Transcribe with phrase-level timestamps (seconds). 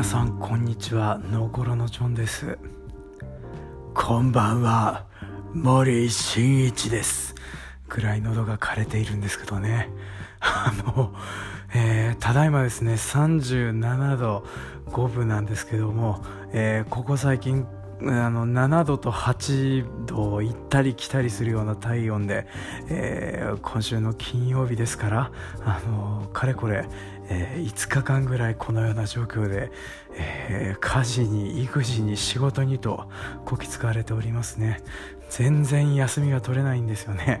[0.00, 1.18] 皆さんこんにちは。
[1.30, 2.56] のころのジョンです。
[3.92, 5.04] こんばんは。
[5.52, 7.34] 森進一です。
[7.86, 9.90] くらい喉が枯れているんですけどね。
[10.40, 11.14] あの、
[11.74, 14.46] えー、ただいまですね37度
[14.86, 17.66] 5分なんですけども、えー、ここ最近
[18.02, 22.46] あの7度と8度を行ったり来たりするような体温で、
[22.88, 26.86] えー、今週の金曜日ですからあのかれこれ、
[27.30, 29.70] えー、5日間ぐらいこのような状況で、
[30.16, 33.08] えー、家事に育児に仕事にと
[33.46, 34.82] こき使われておりますね
[35.30, 37.40] 全然休みが取れないんですよね。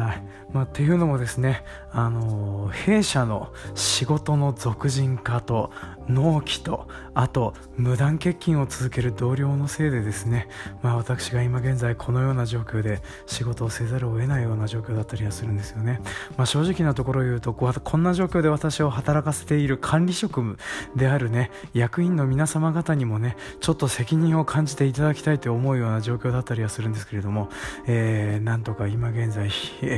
[0.00, 0.22] はい。
[0.52, 5.70] まあ、っていうのもですね、あの弊社の仕事の俗人化と
[6.08, 10.48] 納期とあと無断欠勤を続ける同僚のせいでですね、
[10.82, 16.00] まあ、私が今現在このような状況で仕事をせざるを得ないような状況だったりはするんですよね、
[16.36, 20.58] まあ、正直なところを言うとこんな状況で私を働かせている管理職務
[20.96, 27.48] であるね役員の皆様方にもねちょっと責任を感じていただきたいと思うような状況だったりはするんですけれども、
[27.86, 29.50] えー、なんとか今現在、
[29.90, 29.96] え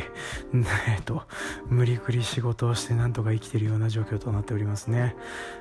[0.52, 1.22] ー、えー、と
[1.68, 5.14] 無理くり仕事をしてなんとか生きているような状況となっておりますね。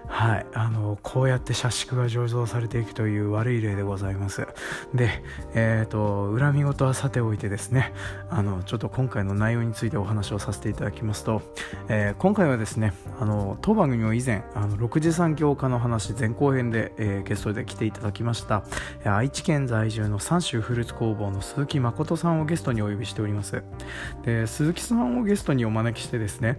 [0.07, 0.45] はい。
[0.53, 4.47] あのこうやって社畜が醸造されていくという悪い例でございます。
[4.93, 5.23] で
[5.53, 7.93] えっ、ー、と恨み事はさておいてですね
[8.29, 11.41] あのちょっと今回の内容についてお話をさせていただきますと、
[11.89, 18.63] えー、今回はですねあの当番組を以前あの6次産業化の話前後編で、えー、ゲストで来ていただきました
[19.03, 23.63] 愛知県在住の三州フルーツ工房の鈴木誠さんをゲストにお呼びしております。
[24.23, 26.57] で鈴木さんをゲストにお招きしてですね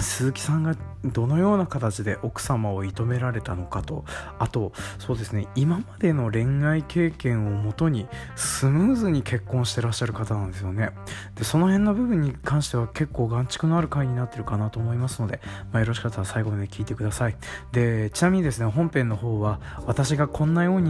[0.00, 0.74] 鈴木さんが
[1.04, 4.04] どのような形で奥様を射止められたのかと。
[4.38, 10.90] あとそうですね今までの恋愛経験をもとにスムーズに結婚してらっしゃる方なんですよね。
[11.34, 15.40] でその辺の部分に関しては結構眼蓄のある回になってるかなと思いますので、
[15.72, 17.36] まあ、よろしかったら最後まで聞いてください。
[17.72, 20.80] でちなみにですね本編の方は私がこんなよう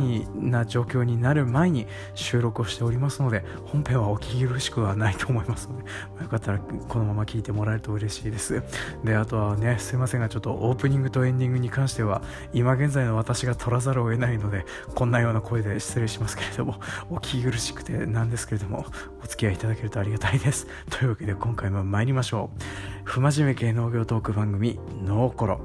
[0.41, 5.91] な状況になる前に収録をしておりますので本編はお聞き苦しくはないと思いますので、ま
[6.21, 8.63] あ、よかったらこのまま聞いてもらえると嬉しいです。
[9.05, 12.23] であとはねすいませんませんがちょっとオープニングとエンディングに関しては
[12.53, 16.77] 今現在の私が取らざるを得ないのでこんなような声で失礼しますけれども
[17.11, 18.85] お聞き苦しくてなんですけれども
[19.23, 20.67] お付き合いいただけるとありがたいです。
[20.91, 22.61] というわけで今回も参りましょう。
[23.05, 25.61] 不真面目系農業トーク番組「ノーコロ」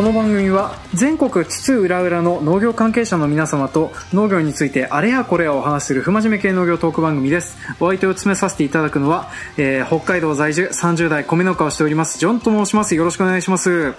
[0.00, 7.58] この番組は全国津々浦々の農業関係者の皆様と農業についてあれやこれやお話しする不真面目系農業トーク番組です。
[7.80, 9.28] お相手を詰めさせていただくのは、
[9.58, 12.94] えー、北海道在住30代米農家をしておりますジョンと申します。
[12.94, 13.92] よろしくお願いします。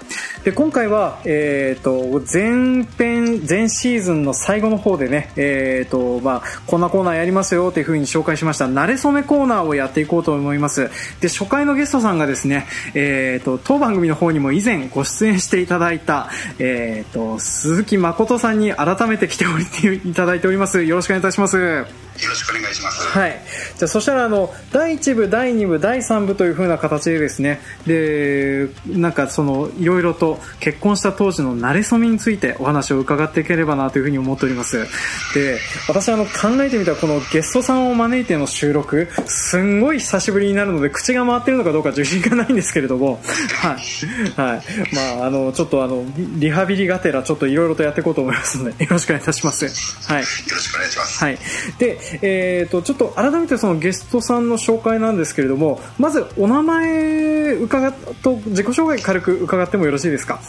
[0.43, 10.89] で今回は、えーと、前編前シーズンの最後の方でね、えーとまあ、こんなコーナーやりますよというふうに紹介しました慣れ初めコーナーをやっていこうと思います。
[11.19, 16.29] で初回のゲストさんがですね、えーと当番組の方にも以前ご出演していただいた、
[16.59, 20.83] え、ー、と、鈴木誠さんに改めて来ておりて いただいております。
[20.83, 21.85] よろしくお願いいたします。
[22.21, 23.07] よろしくお願いします。
[23.07, 23.41] はい。
[23.77, 34.87] じゃあ、そしたら、あの、第1部、第2部、第3部というふうな形でですね、で、なんか、その、いろいろと結婚した当時の慣れ初めについてお話を伺っていければなというふうに思っております。
[35.33, 43.21] で、私、あの、考えてみたら、このゲストさんを招いての収録、すんごい久しぶりになるので、口が回ってるのかどうか自信がないんですけれども、
[43.61, 44.41] はい。
[44.41, 44.95] はい。
[45.17, 46.05] まあ、あの、ちょっとあの、
[46.37, 49.65] リハビリがてら、ちょっといろいろとやっていこうと思いますので、よろしくお願いいたします。
[50.11, 50.21] はい。
[50.21, 51.23] よろしくお願いします。
[51.23, 51.37] はい。
[51.77, 60.35] で、えーと、ちょっと改めてそのゲストさんの紹介なんですけれどもまずお名前伺と自己紹介軽く伺ってもよろしいですか？
[60.35, 60.43] はい。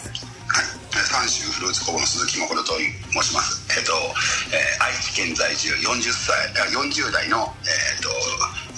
[0.94, 2.82] 三州フルーツ工房の鈴木誠と申
[3.22, 3.92] します、えーと
[4.54, 6.36] えー、愛知県在住40歳
[6.74, 8.08] 40代の、えーと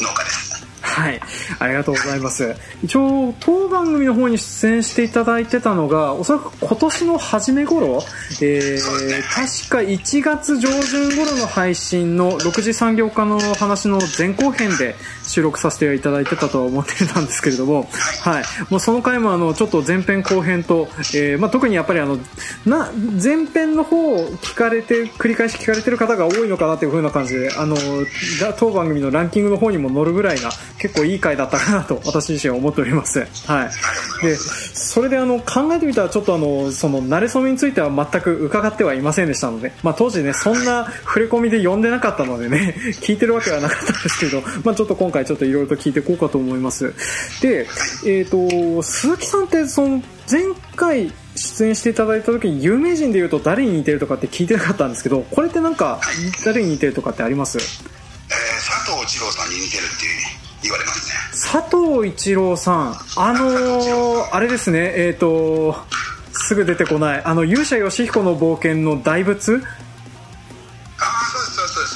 [0.05, 0.54] 農家です。
[0.85, 1.21] はい。
[1.59, 2.55] ありがとうございます。
[2.85, 8.03] 一応、当番組の方に出演していただいてたのが、おそらく今年の初め頃、
[8.43, 14.95] えー、確か1月上旬頃の配信の6次産業化の話の前後編で
[15.27, 17.89] 収録させていただいてたとは思ってたんですけれども、
[18.23, 18.45] はい。
[18.69, 22.19] もうその回もあの、ちょっと前編後編と、えー、まあ、特にやっぱりあの、
[22.67, 27.77] な、前編の方を聞かれて、繰り返し聞かれてる方が多いのかなという風な感じで、あの、
[28.59, 33.27] 当番組のランキングの方にも載るぐらいな、結構いい回だったかなと 私自身は思っております。
[33.47, 33.71] は
[34.23, 34.27] い。
[34.27, 46.93] で、それであの考えてみたらちょっとあのその慣れ初めについては全く伺ってはいませんでしたので、まあ当時ねそんな触れ込みで読んでなかったのでね 聞いてるわけはなかったんですけど、まあちょっと今回ちょっといろいろと聞いていこうかと思います。
[47.41, 47.67] で、
[48.05, 50.43] えっ、ー、と鈴木さんってその前
[50.77, 56.01] 回出演していただいた時に有名人でいうと誰に似てるとかって聞いてなかったんですけどこれってなんか
[56.45, 60.34] 誰に似てるとかってあります、えー、佐藤二郎さんに似てるって
[60.65, 61.15] 言われますね。
[61.53, 65.77] 佐藤一郎さんあのー、あれですねえっ、ー、と
[66.33, 69.63] すぐ出てこないあの勇者ヨシヒコの冒険の大仏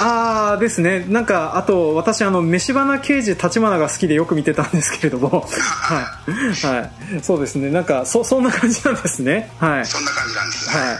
[0.00, 1.04] ああですね。
[1.08, 5.40] なんかあと私あの飯花刑事立花が好きでよく見てたんですけれども。
[5.40, 6.00] は
[6.62, 7.70] い、はい、そうですね。
[7.70, 9.50] なんかそそんな感じなんですね。
[9.58, 9.86] はい。
[9.86, 10.80] そんな感じなんですね。
[10.80, 10.96] はい。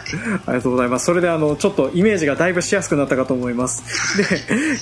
[0.47, 1.07] ありがとうございます。
[1.07, 3.83] それであのちょっとイメージがだいぶしやすくなったかと思います。
[4.19, 4.25] で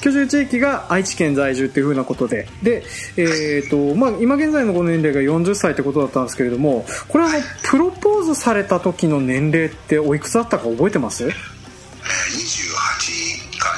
[0.02, 2.48] 居住地域が愛知県在住っていうふうなことで。
[2.62, 2.84] で
[3.16, 12.95] えっ、ー、とまあ今現在のご年齢が40歳ってことだったんですけれどもこれあのプロポーズされた時の年齢っておいくつだったか覚えてます？28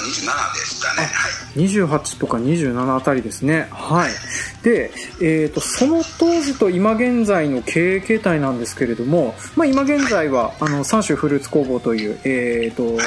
[0.08, 3.68] 27でしたね、はい、28とか27あたりですね。
[3.70, 4.10] はい。
[4.62, 4.90] で、
[5.20, 12.98] えーと、その当時と今現在の経営形態なんですけれども、まあ、今現在はあの三種フルーツ工房という、えーと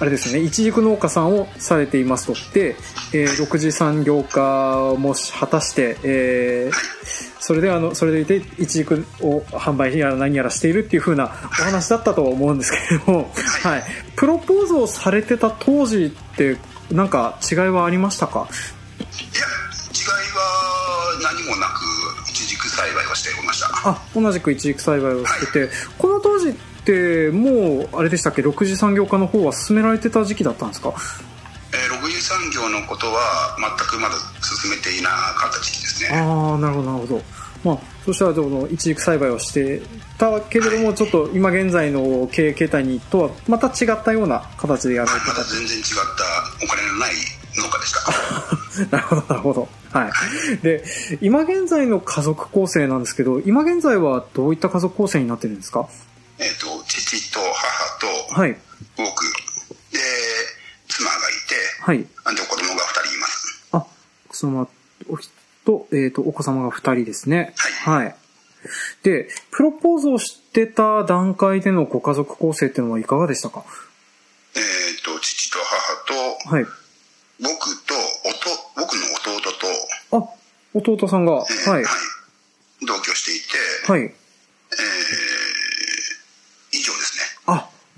[0.00, 2.34] あれですねいちじく農家さんをされていますと。
[2.54, 2.74] で、
[3.12, 13.30] えー、6次産業化も果たして、えー、それであのそれでいていちじくを販売やら何やらしているっていう風なお話だったと思うんですけれども、
[13.62, 13.82] はい、
[14.16, 16.56] プロポーズをされてた当時って
[16.90, 18.48] なんか違いはありましたか？
[19.00, 21.82] いや違いは何もなく
[22.30, 23.68] いちじく栽培をしていました。
[23.88, 26.52] あ同じくいちじく栽培をしてて、はい、この当時っ
[26.84, 30.92] てもうあれでしたっけ？6次産業化の方は進められてた時期だったんですか？
[31.72, 36.18] えー、6次産業のことは全くまだ進めていなかった時期ですね。
[36.18, 37.22] ああなるほどなるほど。
[37.62, 39.82] まあ、そしたらその一軸栽培をして
[40.18, 45.84] たけれども、ちょっと今現在の経営形態にとはまた違ったような形でやられてた、また全然違っ
[46.58, 47.12] たお金のない
[47.56, 49.68] 農家でしたなるほどなるほど。
[49.92, 50.12] はい。
[50.62, 50.84] で
[51.20, 55.88] 今現在の家族構成なんですけど今現在はどういった家族構成になってるんですか？
[56.38, 57.98] えっ、と父と母
[58.32, 58.56] とはい。
[58.96, 59.04] 僕。
[59.92, 59.98] で
[60.88, 61.18] 妻がい
[61.48, 61.54] て。
[61.82, 61.98] はい。
[61.98, 62.04] で
[62.48, 63.68] 子供が2人います。
[63.72, 63.84] あ
[64.30, 64.68] その
[65.08, 65.16] お
[65.64, 67.54] と、えっ、ー、と、お子様が二人ですね。
[67.56, 68.04] はい。
[68.04, 68.16] はい。
[69.02, 73.64] で、プロポーズをしてた段階でのご家族構成っていうのはいかがでしたか？
[74.54, 76.66] えっ、ー、と、父と母と、はい。
[77.42, 79.00] 僕と、おと、僕の
[79.38, 79.40] 弟
[80.10, 80.28] と、あ、
[80.74, 81.84] 弟さんが、えー、はい。
[81.84, 81.92] はい。
[82.86, 83.40] 同居してい
[83.86, 84.02] て、はい。
[84.02, 84.10] えー、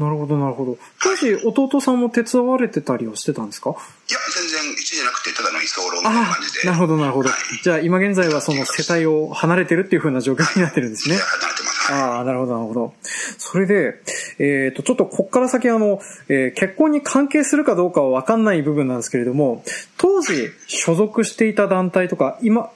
[0.02, 0.78] なるほど、なるほど。
[1.02, 3.70] 当時、弟さんも手伝われてたりはしてたんですか？
[3.70, 6.66] いや、全然、一じゃなくて、ただの居候みたいな感じで。
[6.66, 7.28] なるほど、なるほど。
[7.28, 11.16] はい、じゃあ、今現在はその世帯を離れてるっていう風な状況になってるんですね。
[11.16, 11.92] 離れてます。
[11.92, 12.94] ああ、なるほど、なるほど。
[13.38, 14.02] それで、
[14.38, 19.64] えっ、ー、と、ちょっとこっから先、あの、えー、結婚に関係するかどうかはわかんない部分なんですけれども、
[19.98, 22.70] 当時、所属していた団体とか、今っ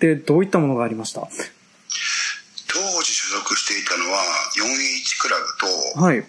[0.00, 1.20] てどういったものがありました？
[1.20, 1.28] 当
[3.02, 4.18] 時所属していたのは、
[4.56, 6.24] 4H クラブと、はい。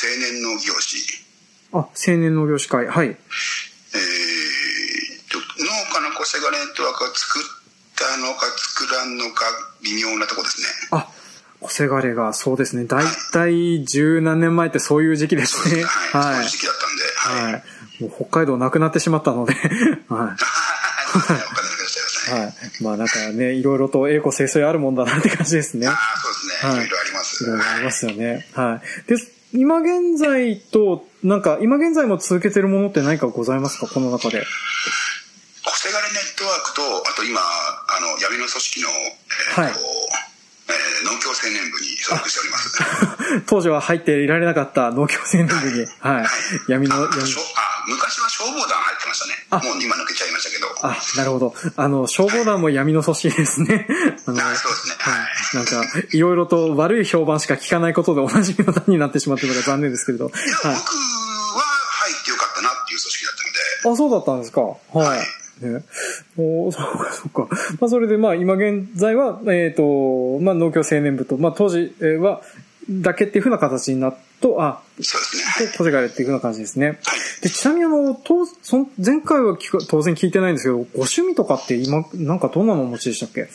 [0.00, 0.96] 青年農業士。
[1.72, 3.08] あ、青年農業士会、はい。
[3.08, 3.16] えー、
[5.28, 5.44] と、農
[5.92, 7.42] 家の小せがネットワークを作っ
[7.96, 9.44] たのか作らんのか
[9.82, 10.68] 微妙なとこですね。
[10.92, 11.08] あ、
[11.60, 12.84] 小せがれが、そうですね。
[12.84, 15.82] 大体十何年前ってそういう時期ですね。
[15.84, 16.24] はい。
[16.24, 17.52] はい、そういう時期だったんで、はい。
[17.54, 17.62] はい、
[18.02, 19.54] もう北海道なくなってしまったので、
[20.08, 20.38] はい。
[22.30, 22.82] はい。
[22.82, 25.88] まあなんかね、いろいろと栄枯盛衰あるもんだなって感じですね。
[25.88, 26.70] ああ、そうですね。
[26.70, 26.76] はい。
[26.76, 27.44] いろいろあります。
[27.44, 28.46] いろいろありますよね。
[28.52, 29.08] はい。
[29.08, 29.16] で、
[29.52, 33.88] 今現在と、なんか、今現在も続けてるものって何かございますか？
[33.88, 34.44] この中で。
[35.64, 39.72] コセガレネットワークと、あと今、あの、闇の組織の、えー、はい。
[40.68, 42.78] えー、農協青年部に所属しております。
[43.48, 46.14] 当時は入っていられなかった農協青年部に、はい。
[46.16, 46.26] はい、
[46.68, 47.14] 闇の、闇あ、
[47.88, 49.46] 昔は消防団入ってましたね。
[49.50, 50.68] あもう今抜けちゃいましたけど。
[50.82, 51.54] あ、なるほど。
[51.76, 53.86] あの、消防団も闇の組織ですね。
[54.26, 54.94] あの、そうですね。
[54.98, 55.10] は
[55.54, 55.56] い。
[55.56, 60.26] なんか、いろいろと悪い評判しか聞かないことでおなじみの段になってしまってるのが残念ですけれど。
[60.26, 63.94] いや、はい、僕は入ってよかったなっていう組織だったので。
[63.94, 64.60] あ、そうだったんですか。
[64.60, 64.76] は
[65.14, 65.18] い。
[65.18, 65.82] はいね。
[66.36, 67.48] おそうか、そうか。
[67.80, 72.42] まあ、それで、まあ、今現在は、えっ、ー、と、まあ、農協青年部と、まあ、当時は、
[72.90, 75.90] だけっていうふうな形になっと、あ、そうですね。
[75.90, 76.98] がれっていうふうな感じですね。
[77.42, 83.48] で、ちなみにあの、と、その、前回は聞く当然聞いてないんですけど、ご趣味とかって今、なんかどんなのお持ちでしたっけ？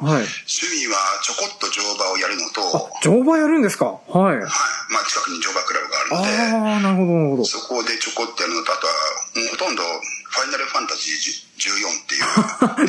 [0.00, 0.24] はい。
[0.24, 2.60] 趣味はちょこっと乗馬をやるのと。
[2.76, 3.84] あ、乗馬やるんですか？
[4.08, 4.36] はい。
[4.36, 4.40] はい。
[4.40, 6.66] まあ近くに乗馬クラブがあるので。
[6.66, 7.44] ああ、なるほど、なるほど。
[7.44, 8.92] そこでちょこっとやるのと、あとは、
[9.36, 11.20] もうほとんど、ファイナルファンタジー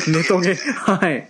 [0.00, 0.16] っていう。
[0.22, 0.54] ネトゲ。
[0.54, 0.98] はい。
[1.00, 1.28] はい。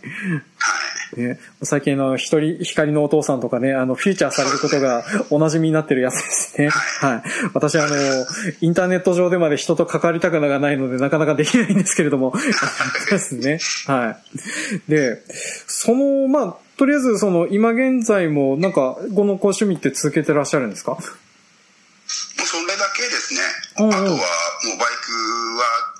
[1.16, 6.68] ね、最近の一人、光のお父さんとかね、あの、フィーチャーされることがお馴染みになってるやつですね。
[6.70, 7.22] はい。
[7.52, 7.94] 私、あの、
[8.60, 12.32] インターネット上でまで人と関わりたくないので、なかなかできないんですけれども。
[13.10, 13.58] ですね。
[13.86, 14.16] は
[14.88, 14.90] い。
[14.90, 15.22] で、
[15.66, 20.92] その、まあ、とりあえず、その、今現在も、なんか、このご趣味って続けてらっしゃるんですか？
[20.92, 21.02] もう
[22.46, 23.40] それだけですね。
[23.76, 24.22] あとは、もうバイク
[25.58, 25.91] は、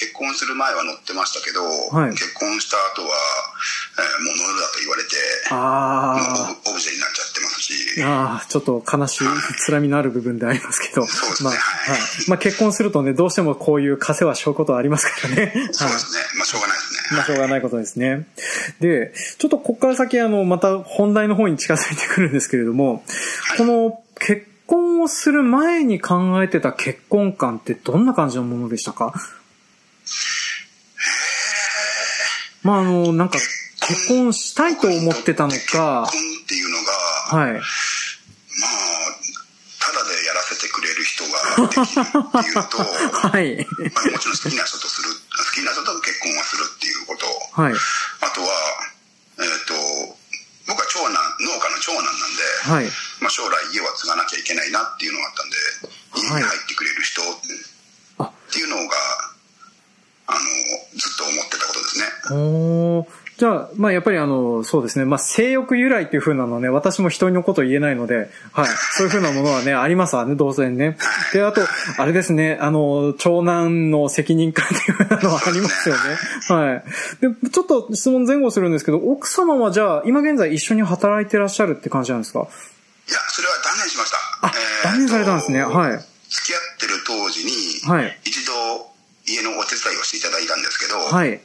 [0.00, 3.12] 結婚する前は乗ってましたけど、はい、結婚した後は、
[3.98, 5.10] えー、もう乗るだと言われて、
[5.50, 8.02] あオブジェになっちゃってますし。
[8.02, 9.24] ああ、ちょっと悲しい、
[9.58, 11.06] つらみのある部分でありますけど。
[11.06, 11.50] そうですね。
[11.50, 12.00] まあ、はい。
[12.28, 15.52] まあ結婚するとね、どうしてもこういう枷はしょうことはありますからね。
[15.72, 16.22] そうですね。
[16.38, 17.00] まあしょうがないですね。
[17.12, 18.26] まあしょうがないことですね。
[18.80, 23.04] で、ちょっとここから先、あの、また本題の方に近づいてくるんですけれども、
[23.42, 29.12] はい、この結婚をする前に考えてた結婚観ってどんな感じのものでしたか？
[32.62, 33.38] まああの、なんか、
[33.80, 35.56] 結婚したいと思ってたのか。
[35.56, 36.06] 結婚
[36.44, 37.52] っていうのが、はい。
[37.54, 37.62] まあ、
[39.80, 41.30] ただでやらせてくれる人が
[41.66, 42.78] できるっていうと、
[43.28, 43.66] はい。
[43.94, 45.16] まあ、もちろん好きな人とする、好
[45.52, 47.26] きな人と結婚はするっていうこと。
[47.62, 47.74] はい。
[48.20, 48.48] あとは、
[49.38, 49.74] えっ、ー、と、
[50.66, 52.92] 僕は長男、農家の長男なんで、はい。
[53.20, 55.56] まあ将来家は継がなきゃいけないなっていうのがあったんで、
[56.14, 57.40] 家に入ってくれる人っ
[58.52, 59.29] ていうのが、
[60.30, 60.38] あの、
[60.96, 62.06] ずっと思ってたことですね。
[62.36, 63.06] お
[63.36, 65.06] じゃあ、まあやっぱりあの、そうですね。
[65.06, 68.66] まあ性欲由来っていう風なのはね、私も人のこと言えないので、はい。
[68.92, 70.98] そういう風なものはね、ありますわね、当然ね。
[71.32, 71.62] で、あと、
[71.96, 76.00] あれですね、あの、長男の責任感っていう風なのはありますよね。
[76.48, 76.84] はい。
[77.42, 82.40] で、ちょっと質問前後するんですけど、奥様はじゃあ、今現在一緒に働いてらっしゃるって感じなんですか？
[82.40, 84.18] いや、それは断念しました。
[84.42, 84.52] あ、
[84.84, 85.62] えー、断念されたんですね。
[85.62, 85.92] はい。
[86.28, 87.52] 付き合ってる当時に、
[87.90, 88.20] はい。
[88.24, 88.52] 一度、
[89.30, 91.40] 家のお手伝いをしていただいたんですけど、はい、えー、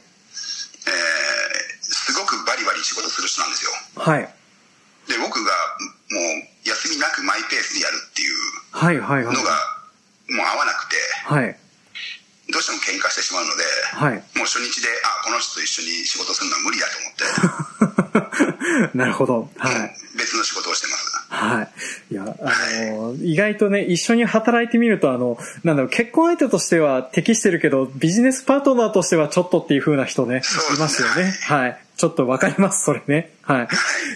[1.80, 3.70] すごくバリバリ仕事する人なんですよ。
[4.02, 4.28] はい。
[5.06, 5.52] で、僕が
[6.10, 8.36] もう休みなくマイペースでやるっていう
[9.30, 9.54] のが、
[10.30, 11.56] もう合わなくて、はい。
[12.50, 13.62] どうしても喧嘩してしまうので、
[13.94, 18.94] はい、もう初日で、あ、この人と一緒に仕事するのは無理だと思って。
[18.98, 19.50] なるほど。
[19.58, 19.96] はい。
[20.16, 21.15] 別の仕事をしてます。
[21.28, 21.68] は
[22.10, 22.14] い。
[22.14, 22.52] いや、あ
[22.92, 30.42] の、意外とね、一緒に働いてみると、あの、なんだろう、結婚相手としては適してるけど、ビジネスパートナーとしてはちょっとっていう風な人ね、
[30.76, 31.32] いますよね。
[31.42, 31.78] はい。
[31.96, 33.32] ちょっとわかります、それね。
[33.42, 33.68] はい。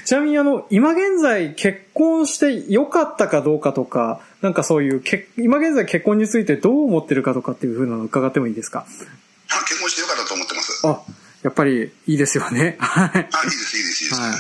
[0.05, 5.03] ちなみにあの、今現在結婚して良かったかどうかとか、なんかそういう、
[5.39, 8.85] 今現在結婚についてどう思ってるかとかっていう風なの伺ってもいいですか？
[9.69, 10.87] 結婚して良かったと思ってます。
[10.87, 11.01] あ、
[11.43, 12.77] やっぱりいいですよね。
[12.81, 13.11] はい。
[13.15, 14.21] あ、いいです、いいです、いいです。
[14.21, 14.33] はい。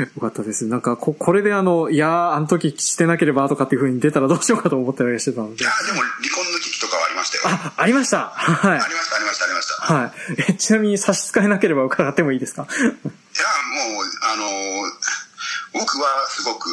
[0.00, 0.64] よかったです。
[0.66, 5.62] なんか、こ、これであの、いやあの時してなければとかっていう風に出たらどうしようかと思ったりしてたので。
[5.62, 7.42] いやでも離婚の危機とかはありましたよ。
[7.46, 8.32] あ、ありました。
[8.34, 8.78] はい。
[8.80, 9.74] ありました、ありました、ありました。
[9.94, 10.12] はい。
[10.48, 12.66] え、ちなみに差し支えなければ伺ってもいいですか？
[12.70, 14.48] いや、もう、あの、
[15.74, 16.70] 僕はすごく、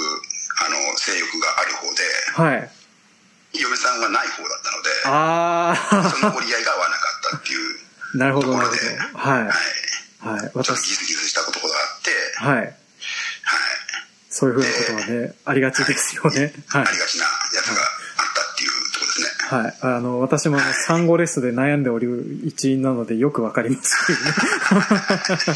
[0.65, 2.71] あの、性欲がある方で、はい。
[3.59, 6.09] 嫁さんはない方だったので、ああ。
[6.09, 7.82] その折り合いが合わなかったっていう。
[8.15, 8.79] なるほど、なるほど。
[9.19, 9.43] はい。
[9.43, 9.47] はい。
[10.19, 10.51] はい。
[10.53, 10.89] 私。
[10.89, 12.57] ギスギスしたことがあって、はい。
[12.57, 12.75] はい。
[14.29, 16.29] そういうふうなことはね、ありがちですよね。
[16.67, 16.81] はい。
[16.87, 19.57] ありがちなやつがあったっていうところですね。
[19.57, 19.97] はい。
[19.97, 25.55] あの、私も産後レスで悩んでおる一員なのでよくわかりますけどね。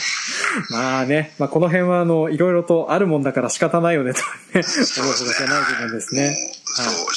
[0.69, 6.35] まあね、まあこの辺はあの、いろいろとあるもんだから仕方ないよねとね、思うことじゃない部分ですね。
[6.65, 7.15] そう、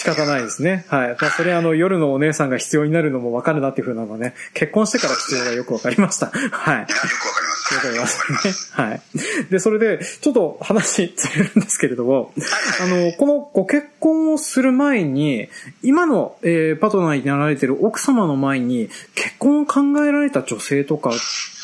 [0.00, 0.86] 仕方ないですね。
[0.88, 1.16] はい。
[1.20, 6.28] まあ、それあの、夜のお姉さんが必要になるのもわかるなっていうふうなのはね、結婚してから必要がよくわかりました。
[6.28, 6.38] はい。
[6.38, 7.74] いや、よくわかります。
[7.74, 8.84] わかりますね。
[8.84, 9.02] はい。
[9.50, 12.32] で、それで、ちょっと話ずれるんですけれども、
[12.80, 15.50] あの、このご結婚をする前に、
[15.82, 21.12] 今の、えー、パートナーになられてる奥様の前に、結婚を考えられた女性とかっ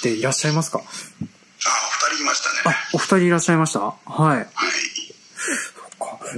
[0.03, 0.79] ていらっしゃいますか？
[0.79, 0.85] あ、お
[2.11, 2.77] 二人いましたね。
[2.77, 3.81] あ、お二人いらっしゃいました？
[3.81, 4.37] はい。
[4.37, 4.47] はい。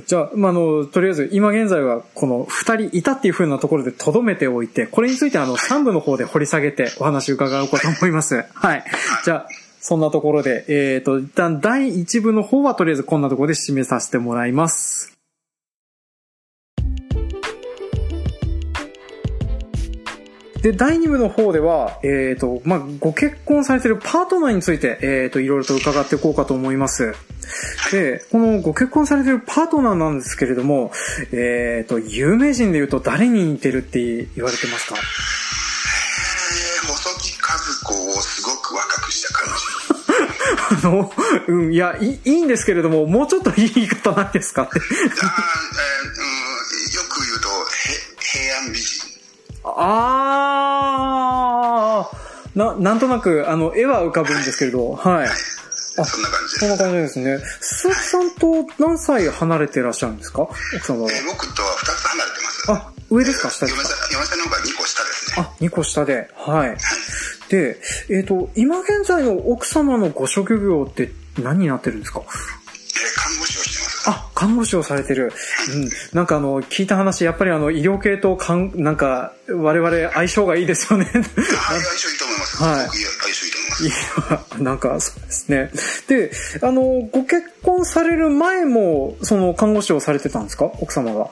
[0.06, 8.44] じゃあ、まあ、あの、とりあえず、今現在は、この二人いたっていう風なところで留めておいて、これについてあの、三部の方で掘り下げてお話伺おうかと思います。
[8.54, 8.84] はい。
[9.24, 9.48] じゃあ、
[9.80, 15.17] そんなところで、えっ、ー、と、一旦第一部の方はとりあえずこんなところで締めさせてもらいます。
[20.62, 27.14] で、第2部の方では、えっ、ー、と、まあ、ご結婚されているパートナーについて、えっ、ー、と、いろいろと伺っていこうかと思います。
[27.92, 30.90] で、このご結婚されているパートナーなんですけれども、
[31.32, 34.96] えっ、ー、と、有名人で言うと誰に似てるって言われてますか？
[34.96, 39.52] えー、細木和子をすごく若くした感じ。
[40.86, 41.12] あの、
[41.46, 44.64] うん、いやい、いいんですけれども、もうちょっといい言い方ないですか？
[44.64, 44.80] って。
[44.80, 46.17] あ、えー、
[49.80, 55.14] あー、な、なんとなく、あの、絵は浮かぶんですけれど、はい。
[55.18, 55.32] はい、あ、
[56.04, 56.58] そんな感じです。
[56.60, 57.38] そんな感じですね。
[57.60, 60.42] 鈴木さんと何歳離れてらっしゃるんですか？
[60.42, 60.56] 奥
[60.86, 61.12] 様は。
[61.12, 62.72] えー、僕とは2つ離れてます。
[62.72, 63.50] あ、上ですか？
[63.50, 63.84] 下ですか？
[64.14, 65.46] 嫁さんの方が2個下ですね。
[65.46, 66.30] あ、2個下で。
[66.36, 66.68] はい。
[66.70, 66.78] はい、
[67.48, 67.80] で、
[68.10, 72.22] えっ、ー、と、今現在の奥様のご職業って何になってるんですか？
[74.38, 75.32] 看護師をされてる。
[75.74, 75.90] うん。
[76.12, 81.06] なんかあの、聞いた話、やっぱりあの、医療系とかん、なんか、我々相性がいいですよね。
[81.06, 82.62] はい、相性いいと思います。
[82.62, 82.76] はい。
[82.76, 82.92] 相
[83.34, 84.58] 性いいと思います。
[84.58, 85.72] いや、なんか、そうですね。
[86.06, 86.30] で、
[86.62, 90.66] あの、ご結婚される前も、その、看護師をされてたんですか？
[90.66, 91.28] 奥様が。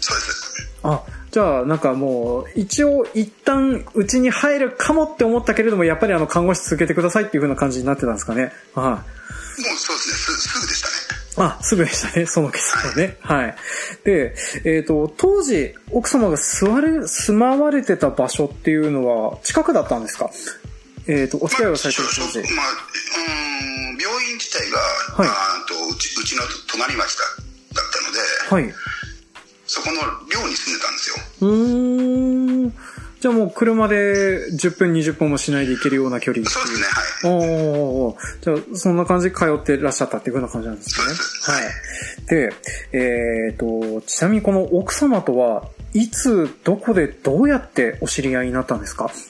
[0.00, 0.68] そうです。
[0.82, 8.52] あ、じゃあ、なんかもう、一応、一旦、うちに入るかもって思ったけれども、やっぱりあの、看護師続けてくださいっていう風な感じになってたんですかね。
[8.74, 8.84] はい。
[8.84, 10.71] もうそうですね、すすぐ。
[11.36, 13.16] あ、すぐでしたね、その結果ね。
[13.20, 13.56] はい。
[14.04, 14.34] で、
[14.64, 20.30] えっ、ー、と、当時、奥様が座れ、住まわれてた場所っていうのは、近くだったんですか？
[21.08, 22.38] えっ、ー、と、お付き合いをされてる当時。
[22.54, 22.66] まあ、
[23.18, 23.22] う
[23.94, 24.78] ん、病院自体が、
[25.16, 25.32] はい、あ
[25.66, 27.24] とうちうちの隣町だ
[27.74, 28.74] だったので、はい。
[29.66, 29.94] そこの
[30.28, 31.16] 寮に住んでたんですよ。
[31.40, 32.31] うん。
[33.22, 36.86] じゃあもう車で10分20分もしないで行けるような距離そうですね、
[37.28, 37.38] はい。
[37.38, 41.54] おおじゃあそんな感じで通ってらっしゃったっていうふうな感じなんですね。
[41.54, 41.70] はい。
[42.26, 42.52] で、
[42.90, 49.08] えっ、ー、と、ちなみにこの奥様とはいつ、どこでどうやってお知り合いになったんですか？
[49.08, 49.22] えっ、ー、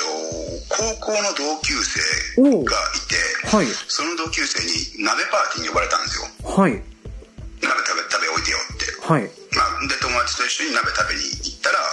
[0.00, 2.00] と、高校の同級生
[2.40, 6.48] がいて、はい、その同級生に鍋パーティーに呼ばれたんですよ。
[6.48, 6.72] はい。
[6.72, 9.12] 鍋食べ、食べおいでよって。
[9.12, 9.22] はい。
[9.52, 11.83] まあ、で、友達と一緒に鍋食べに行ったら、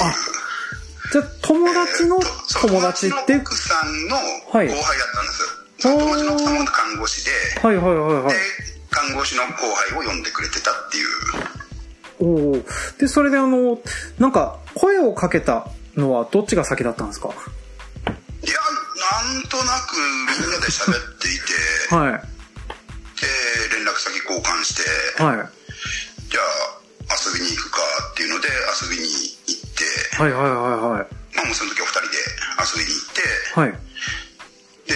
[0.00, 0.14] あ
[1.12, 2.18] じゃあ友達の
[2.60, 7.30] 友達って、奥さんの後輩だったんですよ、はい、友達の奥さんも看護師で
[7.62, 8.32] はいはいはいはい。
[8.34, 8.38] で
[8.90, 9.50] 看護師の後
[9.92, 11.08] 輩を呼んでくれてたっていう。
[12.20, 12.24] お
[12.58, 12.64] お
[12.98, 13.78] でそれであの
[14.18, 17.28] なんか声をかけたのはどっちが先だったんですか？
[17.28, 17.34] いや
[18.04, 19.96] なんとなく
[20.40, 21.38] みんなで喋ってい
[21.88, 22.12] て はい。
[23.20, 24.74] で連絡先交換し
[25.16, 25.36] てはい。
[26.28, 27.78] じゃあ遊びに行くか
[28.12, 28.48] っていうので
[28.82, 29.37] 遊びに
[30.18, 31.06] はいはいはいはい。
[31.36, 32.18] まあもうその時お二人で
[32.58, 33.22] 遊びに行って
[33.54, 33.72] はい。
[34.88, 34.94] で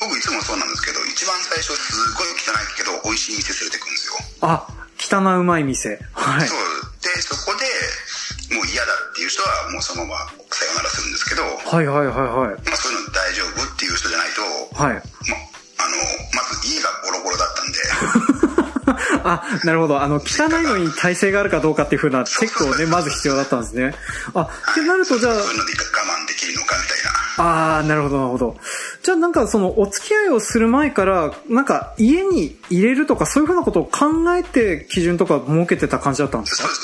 [0.00, 4.14] 僕いつもそうなんですけど一番最初すごい汚いけど美味しい店連れてくんですよ。
[4.42, 4.66] あ
[4.98, 5.98] 汚うまい店。
[6.12, 6.48] はい。
[6.48, 6.58] そう。
[7.02, 7.66] でそこで
[8.54, 12.68] もう嫌だっていう人はもうそのままさよならするんですけどはいはいはいはい。
[12.68, 14.42] まあそういうの大丈夫っていう人じゃないと
[14.76, 14.94] はい。
[14.94, 15.36] ま
[15.82, 15.96] あの
[16.34, 18.51] まず家がボロボロだったんで
[19.24, 20.02] あ、なるほど。
[20.02, 23.94] あの、汚いのに耐性があるかどうかっていうふうなチェックをね、まず必要だったんですね。
[24.34, 25.34] あ、ってなるとじゃあ。
[25.34, 25.74] そういうので我
[26.24, 27.44] 慢できるのかみたいな。
[27.44, 28.56] ああ、なるほど、なるほど。
[29.02, 36.68] じゃあなんかそのお付き合いをする前から、なんか家に入れるとかそういうふうなことを考えて基準とか設けてた感じだったんですか？
[36.68, 36.74] そうで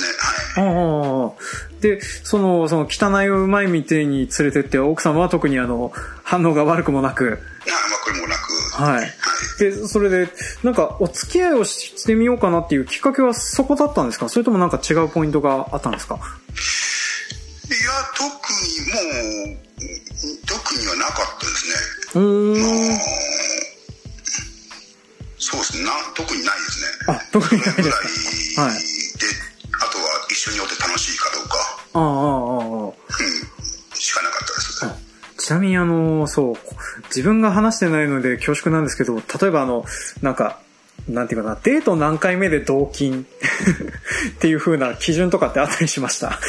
[0.56, 1.32] すね、は
[1.78, 1.82] い。
[1.82, 5.92] で、その、その汚いうまい店に連れてって奥様は特にあの、
[6.24, 7.38] 反応が悪くもなく。
[7.66, 7.70] あ
[8.10, 8.38] 悪くもなく。
[8.82, 9.10] はい。
[9.60, 10.28] で、それで、
[10.62, 14.28] なんか、お付き合いをしてみようかなっていうきっかけはそこだったんですか？
[14.28, 16.16] それともなんか違うポイントがあったんですか？
[16.16, 16.24] いや、
[18.16, 19.58] 特にもう、
[20.46, 21.74] 特にはなかったですね。
[22.12, 22.20] そ
[25.56, 25.90] うですねな。
[26.14, 27.14] 特にないですね。
[27.14, 28.62] あ、特にないですか？
[28.62, 28.72] はい。
[28.74, 28.80] で、
[29.80, 31.56] あとは一緒におって楽しいかどうか。
[31.94, 32.16] ああ、ああ、ああ。
[32.86, 32.92] うん。
[33.94, 34.86] しかなかったです。
[35.46, 36.56] ちなみにあの、そう、
[37.06, 39.84] 自分が話してないので恐縮なんですけど、例えばあの、
[40.20, 40.60] なんか、
[41.08, 43.24] なんていうかな、デート何回目で同金？
[44.30, 46.38] っていう風な基準とかってあったりしました？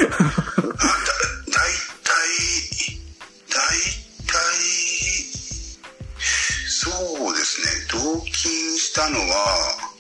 [9.00, 9.96] 金したのは、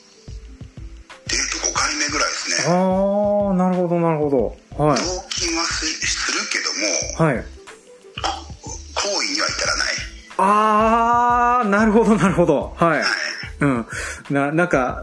[1.28, 2.74] デート5回目ぐらいですね。
[2.74, 4.38] ああ、なるほど、なるほど。
[4.84, 4.98] はい。
[4.98, 6.60] 同金はすするけ
[7.18, 7.46] ども、はい。
[8.96, 9.94] 行為には至らない。
[10.38, 12.74] あー、なるほど、なるほど。
[12.76, 13.04] はい。
[13.62, 13.86] うん。
[14.30, 15.02] な、なんか、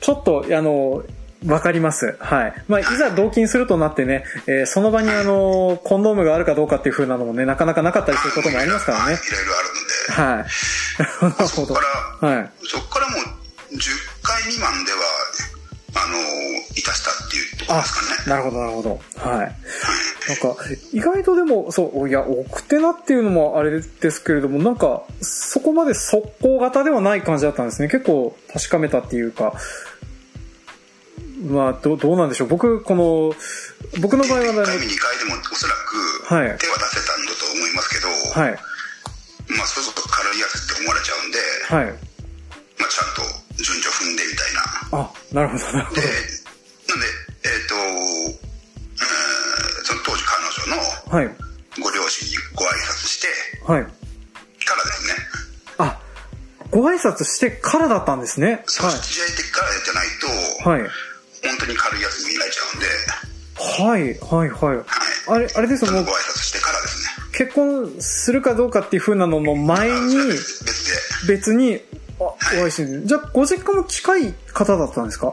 [0.00, 1.02] ちょっと、あの、
[1.46, 2.16] わかります。
[2.18, 2.54] はい。
[2.66, 9.04] まあ、いざ同金するとなってね、えー、その場にあの、コンドームがあるかどうかっていう風なのもね、なかなかなかったりすることもありますからね。
[9.04, 9.95] いろいろあるんで。
[10.12, 11.02] はい。
[11.02, 11.48] なるほど。
[11.48, 11.80] そこか
[12.22, 12.50] ら、はい。
[12.64, 13.78] そこからもう、10
[14.22, 14.98] 回未満では、
[15.94, 16.16] あの、
[16.76, 18.30] いたしたっていうところですかね。
[18.30, 19.00] なるほど、なるほど。
[19.16, 19.56] はい。
[20.28, 27.88] なんか、意外とでも、そう、いや、奥手なっていうのもあれですけれども、なんか、そこまで速攻型ではない感じだったんですね。
[27.88, 29.54] 結構確かめたっていうか、
[31.48, 32.48] まあ、どどうなんでしょう。
[32.48, 33.34] 僕、この、
[34.00, 34.50] 僕の場合はね。
[34.50, 38.58] 1回目、2回でもおそらく、手は出せたんだと思いますけど、はい。
[39.48, 41.92] まあ、そうすると軽いやつって思われちゃうんで、はい。
[42.78, 43.22] まあ、ちゃんと
[43.62, 45.06] 順序踏んでみたいな。
[45.06, 46.00] あ、なるほど、なるほど。
[46.00, 46.08] で、
[46.88, 47.06] なんで、
[47.44, 48.46] えっ、ー、と、
[49.84, 50.26] その当時
[51.16, 51.30] はい、
[51.80, 53.28] ご両親にご挨拶して、
[53.64, 55.14] はい、からですね。
[55.78, 55.98] あ、
[56.70, 58.64] ご挨拶してからだったんですね。
[58.66, 60.06] そう、はい、試合的からじゃない
[60.64, 60.80] と、はい、
[61.46, 62.86] 本当に軽いやつに見られちゃうんで。
[63.56, 64.76] はい、はい、はい。
[64.76, 64.86] はい、
[65.28, 66.04] あれ、あれですもう。
[66.04, 67.05] ご挨拶してからですね。
[67.36, 70.16] 結婚するかどうかっていうふうなのの前に、
[71.28, 71.80] 別に、
[72.18, 73.02] あ、お会いしてる。
[73.04, 75.26] じゃあ、ご実家も近い方だったんですか？
[75.26, 75.32] な、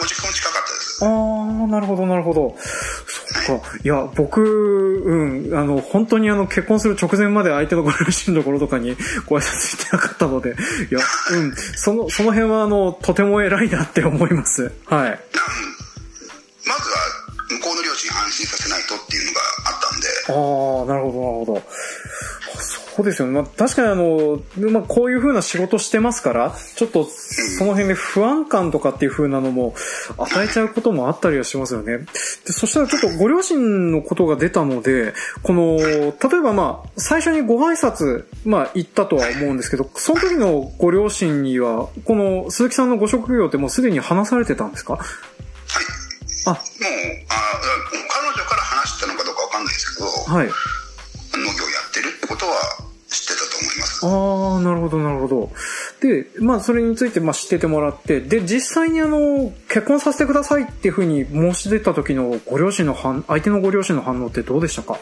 [0.00, 1.04] ご実家も近かったです。
[1.04, 2.56] ああ、なるほど、なるほど。
[3.46, 3.78] そっか。
[3.82, 10.52] いや、僕、うん、あの、本当にあの、結婚する直前まで相手のご両親のところとかにご挨拶してなかったので、い
[10.94, 11.00] や、
[11.32, 14.72] うん、その、その辺はあの、とても偉いなって思います。
[14.86, 15.20] はい。
[16.66, 16.96] まずは、
[17.50, 20.08] 向こうの両親安心させないとっていうのがあったんで。
[20.28, 21.62] ああ、なるほど、なるほど。
[22.60, 23.34] そうですよね。
[23.34, 24.40] まあ、確かにあの、
[24.72, 29.76] まあ、こういう風な仕事してますから、ちょっとその辺で不安感とかっていう風なのも
[30.16, 31.98] 与えちゃうこともあったりはしますよね。
[31.98, 44.96] でそしたらちょっとご両親のことが出たので、この、例えばまあ、最初にご挨拶、まあ、行ったとは思うんですけど、その時のご両親には、この鈴木さんのご職業ってもうすでに話されてたんですか？
[44.96, 45.04] はい。
[46.46, 46.60] あ、もう、
[47.28, 47.34] あ
[48.10, 50.46] 彼女から話したのかどうかわかんないですけど、はい。
[50.46, 50.52] 農
[51.44, 52.54] 業やってるってことは
[54.02, 55.50] ああ、なるほど、なるほど。
[56.00, 64.94] で、まあ、それについて、まあ、知っててもらって、で、実際にあの、結婚させてくださいっていうふうに申し出た時のご両親の反、相手のご両親の反応ってどうでしたか？
[64.94, 64.96] い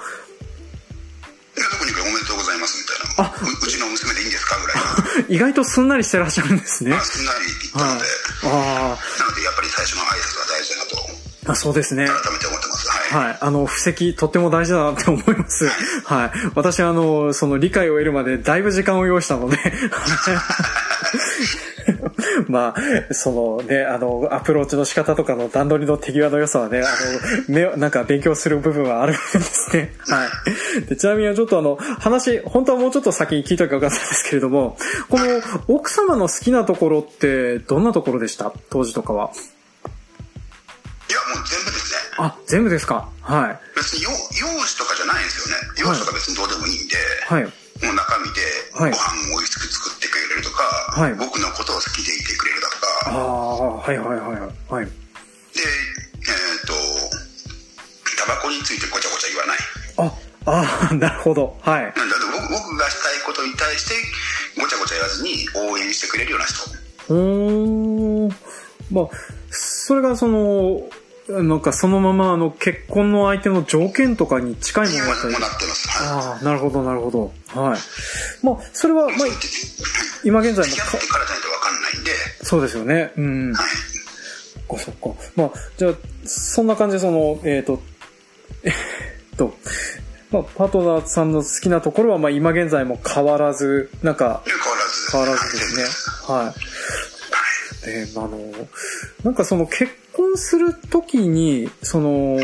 [1.61, 2.79] や、特におめでとうございます
[3.17, 3.33] みたいな。
[3.33, 4.77] あうちの娘でいいんですかぐらい
[5.35, 6.95] 意外とすんなりしてらっしゃるんですね。
[6.95, 8.07] あすんなり言ったので。
[8.45, 8.53] ああ。
[9.19, 10.36] なので、やっぱり最初の挨拶。
[11.47, 12.07] あ、そうですね。
[12.07, 13.15] 改めて思ってます。
[13.15, 13.39] はい。
[13.41, 15.69] あの、布石とっても大事だなって思います。
[16.05, 16.31] はい。
[16.55, 19.57] 私はあの、その理解を得るまでだいぶ時間を要したので
[22.49, 26.87] まあ、そのね、あの、アプローチの仕方とかの段取りの手際の良さはね、あの、
[27.49, 29.93] 目、なんか勉強する部分はあるんですね。
[30.09, 30.27] は
[30.79, 30.87] い。
[30.87, 34.77] でちなみにちょっとあの、話、本当はもうちょっと先に聞いといたかよかったんですけれども、
[35.09, 35.25] この
[35.69, 38.53] 奥様の好きなところってどんなところでした？
[38.71, 39.31] 当時とかは。
[41.09, 41.99] いや、もう全部ですね。
[42.19, 43.09] あ、全部ですか？
[43.23, 43.59] はい。
[43.77, 45.63] 別に容姿とかじゃないんですよね。
[45.79, 46.97] 容姿とか別にどうでもいいんで、
[47.29, 47.45] はい。
[47.45, 48.41] もう中身で
[48.73, 50.65] ご飯を美味しく作ってくれるとか、
[50.97, 52.87] はい、僕のことを好きでいてくれるだとか。
[53.07, 54.87] ああ、はいはいはいはい。
[54.87, 54.91] で、
[55.61, 56.73] えっ、ー、と、
[58.17, 59.59] タバコについてごちゃごちゃ言わない。
[59.99, 60.13] あ、
[60.47, 61.57] ああ、 なるほど。
[61.63, 61.93] はい。
[61.97, 63.95] なんだ僕僕がしたいことに対して
[64.61, 67.15] ごちゃごちゃ言わずに応援してくれるような人。
[67.15, 67.15] う
[68.27, 68.29] ん。
[68.91, 69.09] まあ、
[69.51, 70.83] それがその、
[71.29, 75.35] なんかそのままあの結婚の相手の条件とかに近いものだったり。
[76.01, 77.33] ああ、なるほど、なるほど。
[77.61, 77.79] はい。
[78.45, 79.17] まあ、それは、まあ、
[80.25, 80.77] 今現在も。
[82.43, 83.13] そうですよね。
[83.17, 83.53] うん。
[83.53, 83.67] はい。
[83.67, 85.21] そっか、そっか。
[85.35, 87.83] まあ、じゃあ、そんな感じでその、えっ、ー、と、
[88.63, 88.73] えっ
[89.37, 89.57] と、
[90.31, 94.43] まあ、パートナーさんの好きなところは、まあ、今現在も変わらず、なんか、
[95.11, 95.77] 変わらずです
[96.29, 96.35] ね。
[96.35, 96.55] はい。
[97.87, 98.39] で、あの、
[99.25, 102.39] なんかその結婚するときに、その、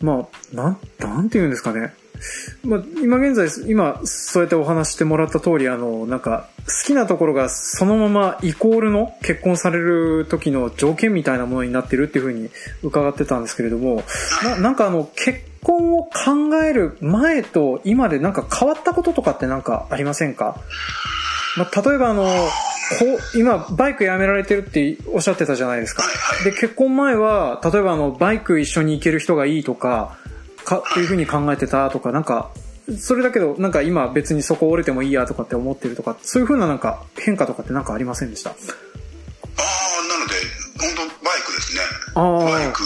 [0.00, 1.94] まあ、なん、なんて言うんですかね。
[2.64, 12.50] まあ、今現在、今、そうやってお話してもらった通り、あの、なんか、好きなところがそのままイコールの結婚される時の条件みたいなものになってるっていうふうに
[12.82, 14.04] 伺ってたんですけれども、
[14.44, 20.56] ななんかあの、結婚を考える前と今でなんか変わったこととかってなんかありませんか？
[21.56, 22.26] まあ、例えばあの、
[23.34, 26.02] 今、バイクやめられてるっておっしゃってたじゃないですか。
[26.44, 30.18] で、結婚前は、例えばあの、バイク一緒に行ける人がいいとか、
[30.64, 32.50] か、っていうふうに考えてたとか、なんか、
[32.98, 38.50] それだけど、なんか今別にそこ折れてもいいやとかって思ってるとか、そういうふうななんか変化とかってなんかありませんでした？
[38.50, 38.56] ああ、
[40.08, 40.34] なので、
[40.80, 41.82] 本当バイクですね。
[42.16, 42.20] バ
[42.64, 42.82] イク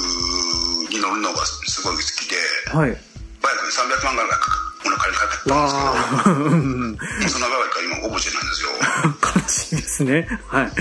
[0.93, 2.37] に乗るのがすごい好きで、
[2.77, 2.90] はい。
[2.90, 8.68] バイクに300万ぐらいかかお腹にかかったんですけど、 その場合から今オブジェなんですよ。
[9.42, 10.29] 悲しいですね。
[10.49, 10.73] はい。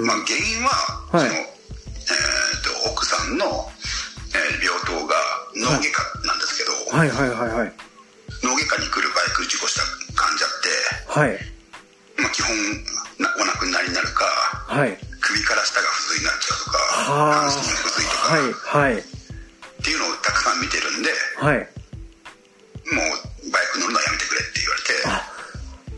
[0.00, 0.70] まあ原因は、
[1.12, 3.72] はい、その、えっ、と、奥さんの、
[4.34, 5.16] えー、病棟が
[5.56, 7.72] 脳外科なんですけど、はい、はいはいはいはい
[8.42, 9.82] 脳外科に来るバイク事故した
[10.14, 11.38] 患者って、はい。
[12.16, 12.56] まあ基本
[13.18, 14.24] な、お亡くなりになるか、
[14.68, 14.98] はい。
[15.20, 19.00] 首から下が不随になっちゃうとか、半身不随とか、はい、はい。
[19.00, 19.02] っ
[19.82, 21.68] ていうのをたくさん見てるんで、はい。
[22.92, 25.36] もうバイク乗るのはやめてくれって言われて。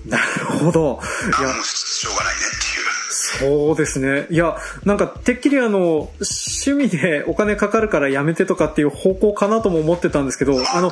[0.08, 1.00] なるほど。
[1.38, 2.88] いや、もうしょうがないねっていう。
[3.10, 4.26] そうですね。
[4.30, 10.90] いや、なんか、てっきりあの、趣味でお金かかるからやめてとかっていう方向かなとも思ってたんですけど、あの、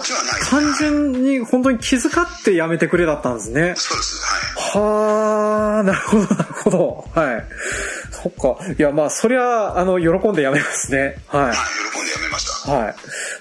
[0.50, 3.74] 単純に本当に気遣ってやめてくれだったんですね。
[3.76, 4.22] そうです、
[4.74, 4.85] はい。
[4.85, 7.09] はあ、なるほど、なるほど。
[7.14, 7.44] はい。
[8.11, 8.74] そっか。
[8.78, 11.22] いや、まあ、そりゃ、あの、喜んでやめますね。
[11.28, 11.52] はい。
[11.92, 12.72] 喜んでやめました。
[12.72, 12.85] はい。
[12.87, 12.94] まあ、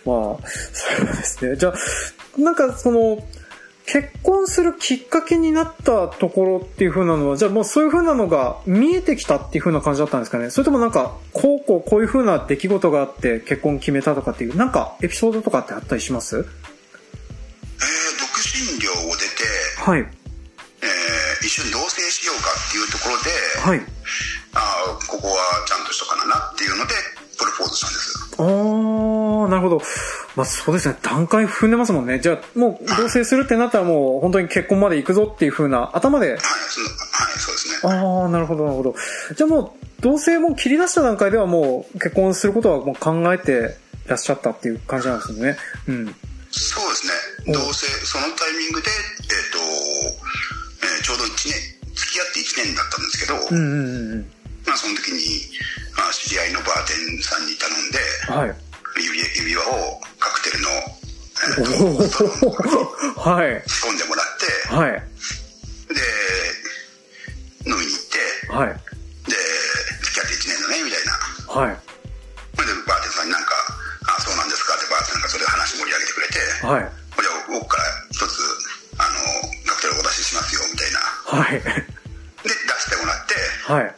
[0.06, 1.56] そうですね。
[1.58, 1.74] じゃあ、
[2.38, 3.24] なんかその、
[3.88, 16.38] 結婚するきっかけになったところっていう風なのは、じゃあもうそういう風なのが見えてきたっていう風な感じだったんですかねそれともなんか、こうこうこういう風な出来事があって結婚決めたとかっていう、なんかエピソードとかってあったりします？
[16.38, 16.50] えー、独
[18.42, 19.44] 身寮を出て、
[19.82, 20.00] はい。
[20.00, 20.08] えー、
[21.46, 23.30] 一緒に同棲しようかっていうところで、
[23.62, 23.82] はい。
[24.54, 24.60] あ
[25.00, 25.36] あ、ここは
[25.68, 26.94] ちゃんとしとかななっていうので、
[27.38, 28.36] プロポーズしたんです。
[28.38, 29.82] ああ、なるほど。
[30.36, 30.98] まあそうですね。
[31.02, 32.20] 段階踏んでますもんね。
[32.20, 36.32] じゃあもう同棲するってなったらもう本当に結婚まで行くぞっていうふうな頭で。
[36.32, 37.94] はい、そはい、そうですね。
[37.94, 38.96] ああ、なるほど、なるほど。
[39.36, 45.58] じゃあもう同棲も切り出した段階ではもう結婚することはもう考えてらっしゃったっていう感じなんですよね。
[45.88, 46.16] うん。
[46.52, 47.54] そうですね。
[47.54, 49.60] 同棲、そのタイミングで、えっ、ー、と、
[50.86, 51.54] えー、ちょうど1年、
[51.96, 54.32] 付き合って1年だったんですけど、うんうんうん。
[54.66, 55.20] まあその時に、
[55.98, 58.00] まあ知り合いのバーテンさんに頼んで、
[58.32, 58.56] はい。
[59.02, 60.70] 指指輪をカクテルの、
[63.20, 63.64] はい。
[63.70, 64.92] 仕込んでもらって、はい。
[65.94, 66.00] で、
[67.70, 68.20] 飲みに行って、
[68.52, 68.70] はい。
[69.30, 69.36] で、
[70.02, 71.12] 付き合って1年だね、みたいな。
[71.62, 71.76] はい。
[71.76, 73.52] で、バーテンさんになんか、
[74.08, 74.76] あ、そうなんですか？
[74.76, 76.92] ってバーテンさんがそれで話盛り上げてくれて、はい。
[77.20, 78.40] じゃあ僕から一つ、
[78.98, 79.20] あの、
[79.68, 81.00] カクテルお出ししますよ、みたいな。
[81.44, 81.60] はい。
[81.60, 83.36] で、出してもらって、
[83.68, 83.96] はい。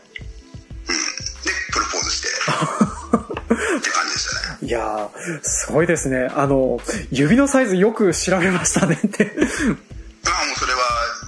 [4.67, 5.09] いや
[5.43, 6.27] すごいですね。
[6.35, 10.79] あの、指のサイズよく調べましたねってああ、もうそれは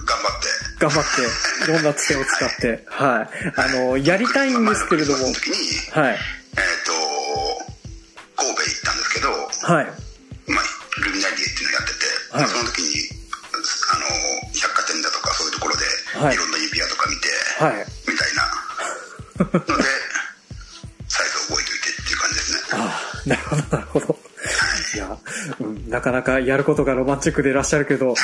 [0.04, 0.48] 頑張って。
[0.78, 1.04] 頑張っ
[1.64, 3.52] て、いろんなつてを使って、 はい。
[3.56, 5.32] あの、やりたいんですけれども、はい。
[5.32, 6.92] えっ、ー、と、
[8.36, 9.86] 神戸行ったんですけど、はい。
[10.46, 10.64] まあ、
[11.02, 12.69] ルミナリエっていうのをやってて、はい、その
[26.00, 28.14] なかなかやることがロマンチックでいらっしゃるけど、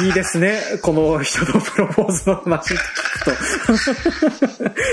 [0.00, 0.60] いい、いいですね。
[0.82, 2.82] この人のプロポーズの話聞く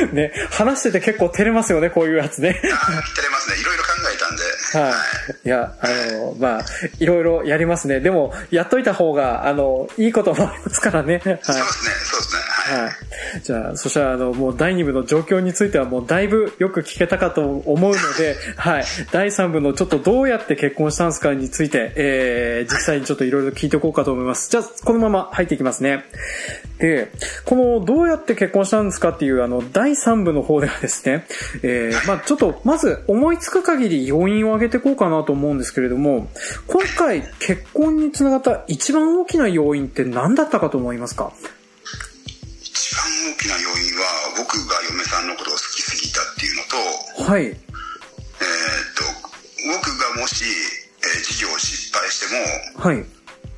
[0.07, 0.13] と。
[0.13, 2.53] ね、話してて結構照れますよね、こういうやつね。
[2.53, 3.59] 照れますね。
[3.59, 4.43] いろいろ考えたんで。
[4.77, 4.95] は
[5.43, 5.47] い。
[5.47, 6.65] いや、あの、まあ、
[6.99, 7.99] いろいろやりますね。
[8.01, 11.13] でも、やっといた方が、あの、いいこともありますからね。
[11.13, 11.23] はい。
[11.23, 12.30] そうですね、そうですね。
[12.61, 12.89] は
[13.37, 13.41] い。
[13.41, 18.83] じゃあ、そしたら、あの、もう第2部の状況についてはもうだいぶよく聞けたかと思うので、 はい。
[19.11, 24.51] 第3部のちょっとどうやって結婚したんですかについて、えー、実際にちょっといろいろ聞いておこうかと思います。
[24.51, 26.05] じゃあ、このまま入っていきますね。
[26.77, 27.11] で、
[27.45, 31.25] この、どうやって結婚したんですかっていう、あの、第3部の方ではですね、
[31.63, 36.29] えー、まあちょっと、まず思いつく限り要因を挙げていこうかなと思うんですけれども、
[36.67, 41.31] 今回結婚につながった一番大きな要因って何だったかと思いますか？
[42.71, 43.03] 一番
[43.35, 44.07] 大きな要因は
[44.37, 47.43] 僕が嫁さんのことを好きすぎたっていうのとはい。
[47.43, 47.55] えっ、
[48.95, 49.03] と
[49.67, 52.31] 僕がもし、えー、事業を失敗して
[52.79, 53.03] もはい。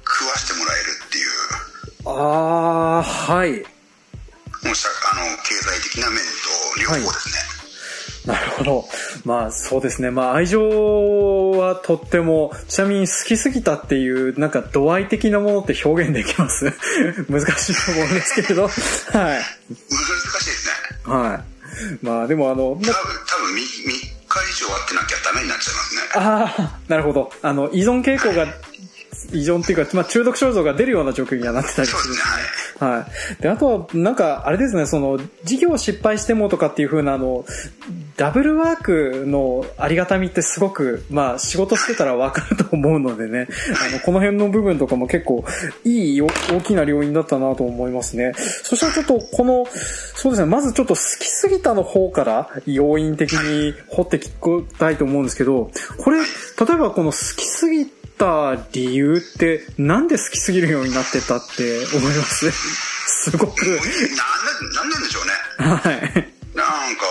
[0.02, 1.30] 食わしてもらえるっていう。
[2.10, 3.52] ああはい。
[3.52, 7.53] もうあの経済的な面と両方ですね、はい
[8.26, 8.86] なるほど。
[9.26, 10.10] まあそうですね。
[10.12, 16.66] まあ愛情はとっても、ちなみに好きすぎたっていう、なんか度合い的なものって表現できます？
[17.30, 18.64] 難しいと思うんですけれど。
[18.64, 18.72] はい。
[18.72, 20.68] 難しいです
[21.10, 21.14] ね。
[21.14, 22.06] はい。
[22.06, 26.02] まあでもあの、多分、多分 3, 3日以上会ってなきゃダメになっちゃいますね。
[26.16, 27.32] ああ、なるほど。
[27.42, 28.46] あの、依存傾向が
[29.32, 32.16] 異常っていうか、まあ、中毒症状が出るような状況にはなってたりする。
[32.80, 33.08] は
[33.40, 33.42] い。
[33.42, 37.46] で、あとは、なんか、あれですね、その、事業失敗してもとかっていう風な、あの、
[38.18, 43.48] ダブルワークのありがたみってすごく、まあ、仕事してたらわかると思うのでね、
[43.90, 45.44] あの、この辺の部分とかも結構、
[45.84, 46.30] いい大
[46.62, 48.34] きな要因だったなと思いますね。
[48.38, 49.66] そしたらちょっと、この、
[50.16, 56.24] そうですね、まずちょっと好きすぎたの方から要因的に掘って聞きたいと思うんですけど、これ、例
[56.74, 62.52] えばこの好きすぎた理由ってなんで好きすぎるようになってたって思います？
[63.32, 63.66] すごく。
[63.66, 63.82] なんで、
[64.76, 65.32] なんででしょうね。
[65.58, 66.34] はい。
[66.56, 67.06] なんか、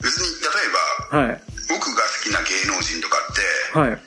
[0.00, 3.34] 別に、例えば、はい、僕が好きな芸能人とかっ
[3.72, 3.90] て、はい。
[3.90, 3.98] 例え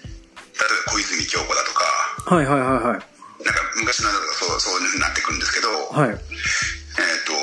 [0.88, 2.84] ば小泉京子だとか、はいはいはいはい。
[2.84, 3.06] なんか
[3.76, 6.10] 昔のそう、そういうふうになってくるんですけど、はい。
[6.10, 7.34] えっ、と、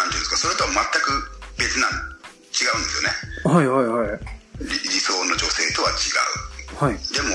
[0.00, 3.10] なんていうんですか、それとは全く別なん、違うんですよね。
[3.44, 4.20] はいはいはい。
[4.60, 5.96] 理想の女性とは違う。
[6.78, 7.28] はい、でも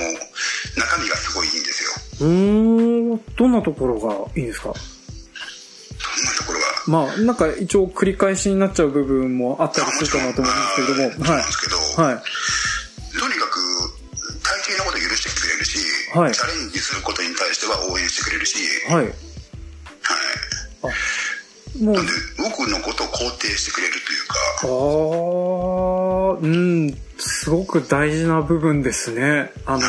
[0.78, 1.84] 中身がすごいいいんです
[2.21, 2.28] よ。
[2.28, 3.17] うん。
[3.36, 4.67] どんなところがいいんですか？
[4.67, 4.82] どんな
[6.38, 6.65] ところが？
[6.88, 10.62] まあなんか一応繰り返しになっちゃう部分もあったりするかなと思うんで
[11.52, 12.04] すけども。
[12.04, 12.13] はい。
[12.13, 12.23] はい。
[13.19, 13.58] とにかく
[14.43, 15.80] 大抵のこと許してくれるし、
[16.15, 19.06] はい、チャレンジすることに対しては応援してくれるしはい。
[19.06, 19.15] はい。
[21.84, 23.93] もうなんで僕のことを肯定してくれる
[24.63, 29.51] ああうんすごく大事な部分ですね。
[29.65, 29.81] あの、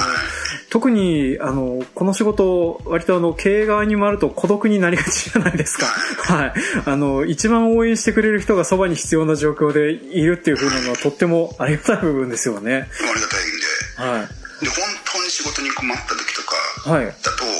[0.68, 5.86] 特に、あの、この仕事、割とあの、経営側に回ると孤独になりがちじゃないですか。
[6.34, 6.52] はい。
[6.84, 12.88] あの、一番応援してくれる人がそばに必要な状況でいるっていうふうなのはとってもありがたい部分ですよね。
[13.00, 14.18] ありがたいんで。
[14.18, 14.64] はい。
[14.64, 16.56] で、本当に仕事に困った時とか、
[16.90, 17.06] はい。
[17.06, 17.52] だと、あの、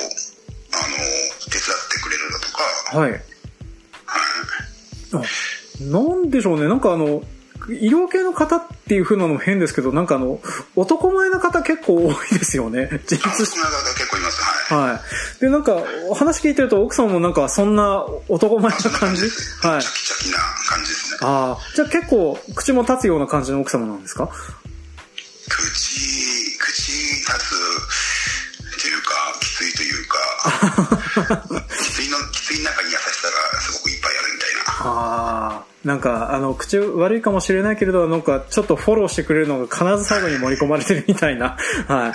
[1.47, 3.11] 手伝ってくれるだとか、はい。
[5.13, 5.60] はい。
[5.81, 6.69] あ、なんでしょうね。
[6.69, 7.23] なんかあの、
[7.69, 10.41] 医療系の方っていう風なのも変ですけど、なんかあの、
[10.77, 12.89] 男前な方結構多いですよね。
[13.11, 14.73] 自立し結構います。
[14.75, 14.91] はい。
[14.93, 15.01] は
[15.39, 15.41] い。
[15.41, 15.83] で、なんか、
[16.15, 19.23] 話聞いてると奥さんもなんかそんな男前な感じ？
[19.23, 19.83] はい。
[19.83, 20.39] チャキチャキな
[20.69, 21.19] 感じですね。
[21.23, 21.75] ああ。
[21.75, 24.29] じゃあ結構、口も立つような感じの奥様なんですか？
[25.49, 27.55] 口、口立つ
[28.79, 30.17] っていうか、きついというか、
[31.83, 32.97] きついの、きつい中に優
[35.85, 41.57] なんか、あの、口悪いかもしれないけれど、なんか、ちょっとフォローしてくれるのが必ず最後に盛り込まれてるみたいな。
[41.89, 42.13] はい。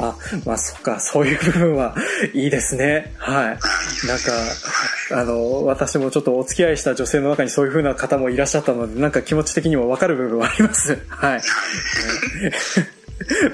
[0.00, 1.96] あ、まあ、そっか、そういう部分は
[2.32, 3.12] いいですね。
[3.18, 3.46] はい。
[3.46, 3.60] なんか、
[5.10, 10.98] あの、私もちょっとお付き合いした女性の中にそういう風な方もいらっしゃったので、なんか気持ち的にもわかる部分はあります。
[11.08, 11.40] はい。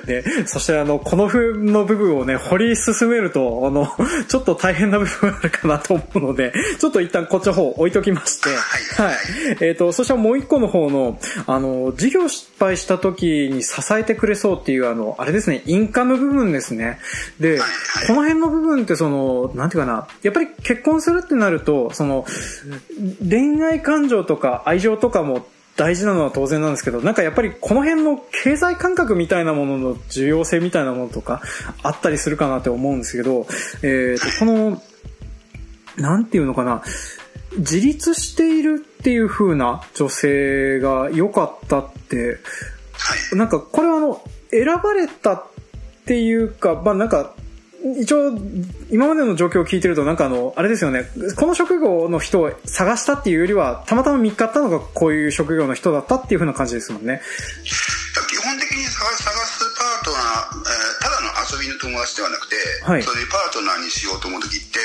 [0.07, 3.89] で、 そしてあの、この風の部分をね、掘り進めると、あの、
[4.29, 8.51] ちょっと大変な部分があるかなと思うので、 ちょっと一旦こっちの方置いときまして、
[9.03, 9.15] はい。
[9.61, 16.99] えっ、ー、と、そしてもう一個の方の、あの、事業失敗した時に支えてくれそうっていう、あの、あれですね、インカム部分ですね。
[17.41, 17.59] で、
[18.07, 22.25] この辺の部分ってその、なんていうかな、やっぱり結婚するってなると、その、
[23.29, 31.43] 恋愛感情とか愛情とかも大事なのは当然なんですけど、なんかやっぱりこの辺の経済感覚みたいなものの重要性みたいなものとか
[31.83, 33.47] あったりするかなって思うんですけど、
[33.83, 34.83] えっ、ー、と、この、
[35.97, 36.83] なんていうのかな、
[37.57, 42.39] 自立しているっていう風な女性が良かったって、
[43.33, 45.45] なんかこれはあの、選ばれたっ
[46.07, 47.34] ていうか、まあなんか、
[47.85, 48.33] 一応、
[48.91, 51.05] 今までの状況を聞いてると、なんかあの、あれですよね、
[51.37, 57.21] この職業の人を探したっていうよりは、たまたま見つかったのがこういう職業の人だったっていうふうな感じですもんね。
[57.65, 59.25] 基本的に探す
[59.77, 60.23] パートナー、
[60.61, 64.79] えー、ただの遊びの友達ではなくて、はい、そういうパートナーにしようと思う時って、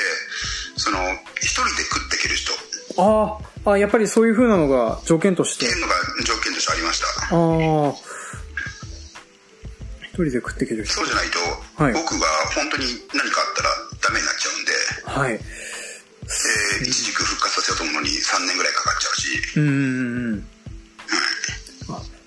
[0.76, 0.98] その、
[1.40, 2.52] 一人で食っていける人。
[2.98, 5.66] ああ、やっぱりそういうふうなのが条件として。
[5.66, 5.94] っていうのが
[6.26, 7.06] 条件としてありました。
[7.06, 8.19] ああ。
[10.24, 11.38] 人で食っていけるそうじゃないと、
[11.82, 13.70] はい、僕が本当に何かあったら
[14.02, 14.72] ダメになっちゃうんで、
[15.20, 15.38] はい。
[15.38, 19.64] で、一軸復活させようと思うのに3年ぐらいかかっちゃうし、うん。
[19.64, 20.44] うん。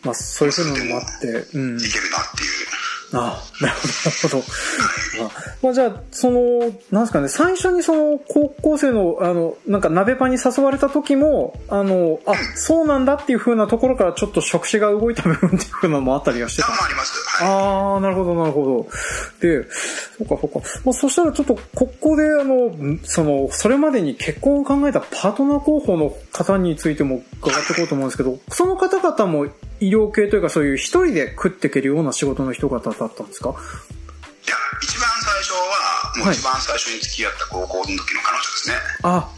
[0.04, 1.80] まあ、そういうふうのもあって、うん。
[1.80, 2.74] いけるなっていう。
[3.14, 4.50] ああ、なるほど、なる
[5.22, 5.30] ほど。
[5.62, 6.60] まあ、じゃあ、その、
[6.92, 16.70] なんですかね、最初にその、高校生の、あの、なんか、鍋パンに誘われた時も、あの、あ、そうなんだっていうふうなところからちょっと触手が動いた部分っていうふうなのもあったりはしてた。
[16.70, 17.44] あります。
[17.44, 19.48] はい、ああ、なるほど、なるほど。
[19.48, 19.64] で、
[20.18, 20.68] そうか、そうか。
[20.84, 22.72] まあ、そしたらちょっと、ここで、あの、
[23.04, 29.48] その、それまでに結婚を考えたパートナー候補の方についても伺っていこうと思うんですけど、その方々も
[29.84, 33.50] 医療系というかそういう一人で食っていけるような仕事の人方だったんですか？
[33.50, 33.54] い
[34.50, 38.76] や、一番最初は、もう一番最初に付き合った高校の時の彼女ですね。
[39.04, 39.30] あ、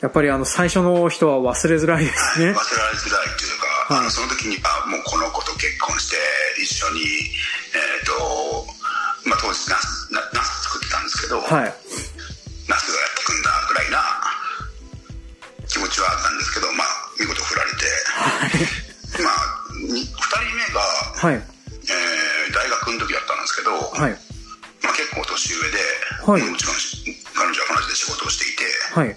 [0.00, 2.46] やっぱりあの最初の人は忘れづらいですね。
[2.46, 6.16] 忘れられづらいというか、はい、あのその時に、あ、もうこの子と結婚して
[6.62, 8.66] 一緒に、えっ、ー、と、
[9.28, 11.74] まあ当時ナス、ナス作ってたんですけど、はい。
[12.68, 14.00] ナスがやってくんだぐらいな
[15.68, 16.86] 気持ちはあったんですけど、まあ
[17.18, 19.24] 見事振られて、はい。
[19.24, 19.59] まあ
[19.98, 24.16] 2人目が、はい、えー、大学の時だったんですけど、はい。
[24.82, 25.78] まあ、結構年上で、
[26.24, 26.76] はい、もちろん
[27.34, 29.16] 彼女は彼女で仕事をしていて、はい、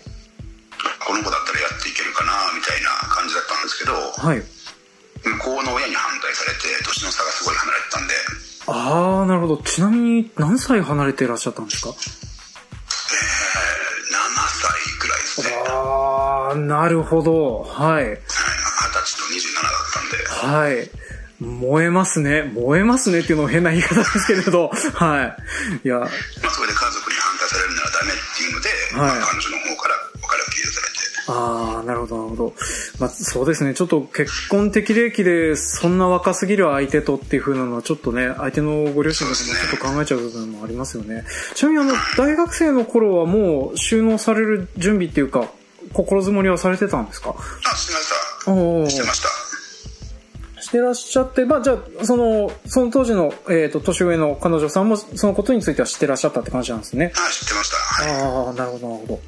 [1.07, 4.43] この子だったらやっていけるかなみたいな感じだったんですけど、はい、
[5.23, 8.13] 向こうの親に反対されて年の差がすごい離れてたんで。
[8.67, 9.57] ああなるほど。
[9.63, 11.89] ちなみに何歳離れていらっしゃったんですか？
[11.89, 11.99] えー、7
[14.49, 15.51] 歳ぐらいですね。
[15.69, 17.63] ああなるほど。
[17.63, 18.05] はい。
[18.05, 18.19] はい。
[21.39, 22.43] 燃えますね。
[22.43, 25.35] 燃えますねっていうのも変な言い方ですけれど、は
[25.83, 25.87] い。
[25.87, 25.99] いや。
[25.99, 30.93] まあ、それで家族に反対されるならダメっていうので、はい、まあ、彼女の方から別れを切り出されて。
[31.25, 32.53] ああ、なるほど、なるほど。
[32.99, 33.73] まあ、そうですね。
[33.73, 41.25] ちょっと結婚適齢期でそんな若すぎる相手とっていうふうなのはちょっとね、相手のご両親とかもちょっと考えちゃう部分もありますよね。
[41.55, 45.49] ちなみにあの、大学生の頃はもう収納される準備っていうか、
[45.91, 47.35] 心づもりはされてたんですか？
[47.35, 48.09] あ、してまし
[48.45, 48.51] た。
[48.53, 49.42] おしてました。
[50.73, 57.13] てらっしゃって、まあじゃあ、その、その当時の、えっ、ー、と、年上の彼女さんもそのことについては知ってらっしゃったって感じなんですね。
[57.15, 57.77] あ、知ってました。
[57.77, 59.19] はい、ああ、なるほど、なるほど。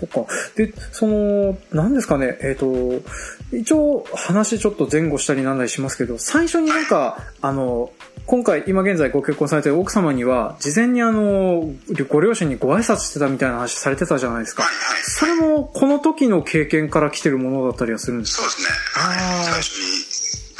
[0.00, 0.32] そっか。
[0.56, 3.08] で、その、何ですかね、えっ、ー、と、
[3.52, 7.92] 一応話ちょっと前後したりなんだりしますけど、最初になんか、あの、
[8.26, 11.70] 今回、今現在ご結婚されてる奥様には、事前にあの、
[12.08, 14.64] ご両親にご挨拶してたみたいな話されてたじゃないですか。
[14.64, 18.42] はいはい、それも、この時の経験から来てるものだったりはするんですか？
[18.42, 18.68] そうですね。
[18.96, 20.15] あ最初に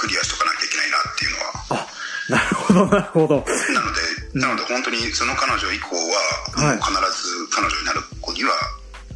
[0.07, 1.83] クリアしとかなきゃいけないなっていうのは。
[1.83, 1.87] あ、
[2.31, 3.35] なるほど、なるほど。
[3.75, 8.53] なので、なので本当にその彼女以降は、必ず彼女になる子には、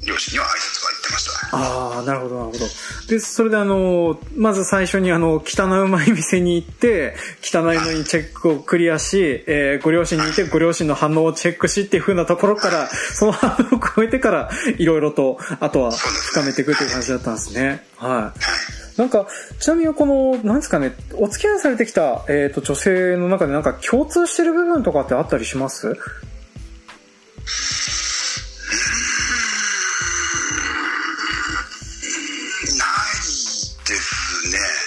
[0.05, 1.57] 両親には挨拶は言ってました。
[1.57, 2.59] ああ、なるほど、なるほど。
[3.07, 17.87] で、それであの、まず最初にあの、汚うまい店に行って、汚いのにチェックをクリアし、えー、ご両親にいて、ご両親の反応をチェックしっていう風なところから、その反応を超えてから、いろいろと、あとは深めていくという感じだったんですね。
[17.97, 18.80] はい。
[19.01, 19.27] なんか、
[19.59, 25.97] ちなみにこの、なんですかね、お付き合いされてきた、えっ、ー、と、女性の中でなんか共通してる部分とかってあったりします？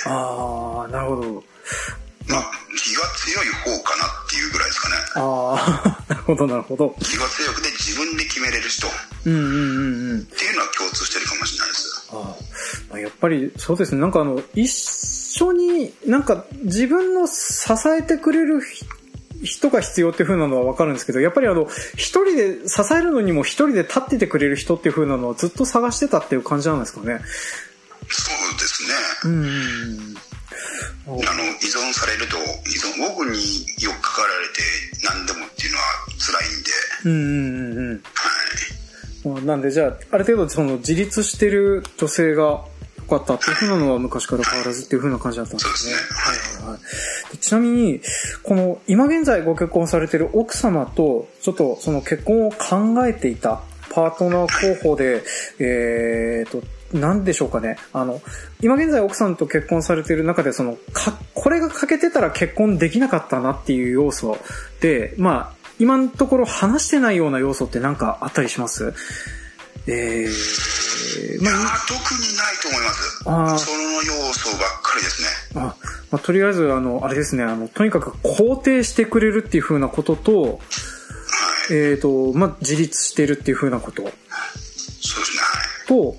[0.05, 1.43] ああ、なるほど。
[2.28, 4.95] まあ、気が強い方かなっていうぐらいですかね。
[5.16, 6.95] ああ、 なるほど、なるほど。
[7.01, 8.88] 気が強くて自分で決めれる人。
[9.26, 10.20] うんうんうんうん。
[10.20, 11.62] っていうのは共通してるかもしれない
[13.24, 14.01] ぱり、そうですね。
[14.01, 18.59] なんかあの、一緒に、なんか自分の支えてくれる
[19.41, 27.21] 人が必要っていう風なのはわかるんですけど、やっぱりあの、一人で支えるのにも一人で立っててくれる人っていう風なのはずっと探してたっていう感じなんですかね。
[28.09, 28.89] そうですね。
[29.24, 30.15] うん。
[31.05, 31.21] あの、依
[31.71, 34.61] 存されると、依存、僕によくかかられて
[35.03, 35.84] 何でもっていうのは
[36.19, 36.71] 辛いんで。
[37.05, 37.11] うん
[37.71, 38.03] うんうん。
[38.03, 39.45] はい。
[39.45, 42.72] なんで、じゃあ、ある程度その自立してる女性が良
[43.03, 45.93] かったっていうふうなのは昔から変わらずっていうふうな感じだったんですね。
[45.93, 46.79] はいはいは
[47.33, 47.37] い。
[47.37, 48.01] ちなみに、
[48.43, 55.23] この今現在ご結婚されてる奥様と、ちょっとその結婚を考えていたパートナー候補で、
[55.59, 56.63] えっ、と、
[56.97, 57.77] なんでしょうかね。
[57.91, 58.21] あの、
[58.61, 64.37] 今現在奥さんと結婚されている中で、その、か、これが欠けてたら結婚できなかったなっていう要素
[64.79, 68.93] で、まあ、今のところ話してないような要素って何かあったりします？
[69.88, 73.23] えー、まあ、特にないと思います。
[73.25, 75.61] あその要素ばっかりですね。
[75.61, 75.75] あ、
[76.11, 80.51] まあ、とりあえず、あの、あれですね、あの、とにかく肯定してくれるっていう風なことと、はい、
[81.71, 84.03] えっ、ー、と、まあ、自立してるっていう風なこと。
[84.03, 85.88] そうですね、はい。
[85.88, 86.15] と、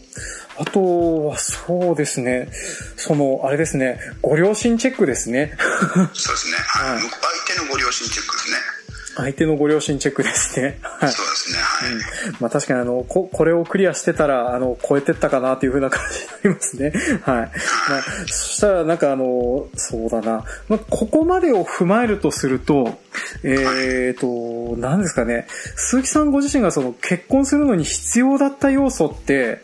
[0.58, 2.48] あとは、そうですね。
[2.96, 3.98] その、あれですね。
[4.22, 5.56] ご両親チェックですね。
[6.12, 6.56] そうですね。
[6.58, 7.00] はい。
[7.00, 7.10] 相
[7.56, 8.73] 手のご両親チェックですね。
[9.16, 10.78] 相手のご両親チェックですね。
[10.82, 11.10] はい。
[11.12, 11.58] そうですね。
[11.58, 11.92] はい。
[11.92, 12.00] うん、
[12.40, 16.92] まあ確かにあの、こ、これをクリアしてたら、あの、超えてったかなっていう風な感じになりますね。
[17.22, 17.36] はい。
[17.36, 20.44] まあ、そしたらなんかあの、そうだな。
[20.68, 22.98] まあ、ここまでを踏まえるとすると、
[23.42, 25.46] えっ、ー、と、何ですかね。
[25.76, 29.62] 鈴木さんご自身がその結婚するのに必要だった要素って、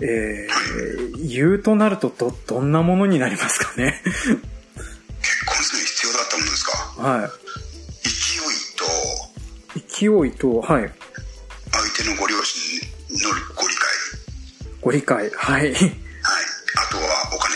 [0.00, 4.00] えー、言うとなるとど、どんなものになりますかね？
[4.04, 6.72] 結婚する必要だったものですか？
[7.02, 7.30] はい。
[9.98, 10.92] 勢いと、勢いと、はい。
[11.72, 12.80] 相手のご両親
[13.10, 13.88] のご理解。
[14.80, 15.72] ご理解、はい。
[15.72, 15.92] はい。
[16.76, 17.02] あとは
[17.34, 17.54] お金。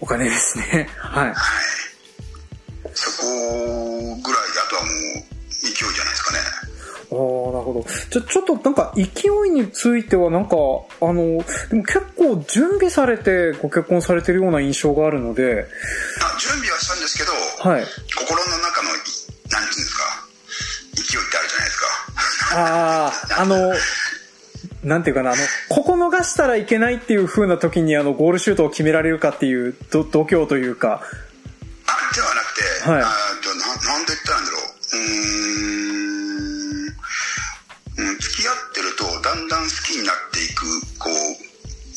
[0.00, 0.88] お金ですね。
[0.98, 1.28] はい。
[1.28, 1.34] はい。
[2.94, 4.92] そこぐらいで、あとはもう
[5.62, 6.38] 勢いじゃないですかね。
[7.10, 7.86] ああ、なるほど。
[8.10, 9.02] じゃ、ちょっとなんか勢
[9.46, 10.56] いについてはなんか、
[11.00, 15.66] あの、でも結構準備されてご結婚されてるような印象があるので。
[16.20, 17.32] あ、準備はしたんですけど、
[17.70, 17.86] はい。
[18.14, 19.10] 心の中の、何て
[19.48, 20.17] 言うんですか、
[21.08, 21.86] 勢いってあるじゃないですか。
[22.52, 23.74] ああ、あの、
[24.84, 31.02] なんていうかな、あの、ここ逃したらいけないっていう風な時にあの、ゴールシュートを決められるかっていう度胸というか。
[31.86, 32.54] あ、ではなく
[32.84, 33.02] て、はい。
[33.02, 34.62] あななんで言ったらいいんだろう。
[34.96, 35.38] うん。
[38.20, 40.62] 付き合ってるとだんだん好きになっていく
[40.98, 41.14] こう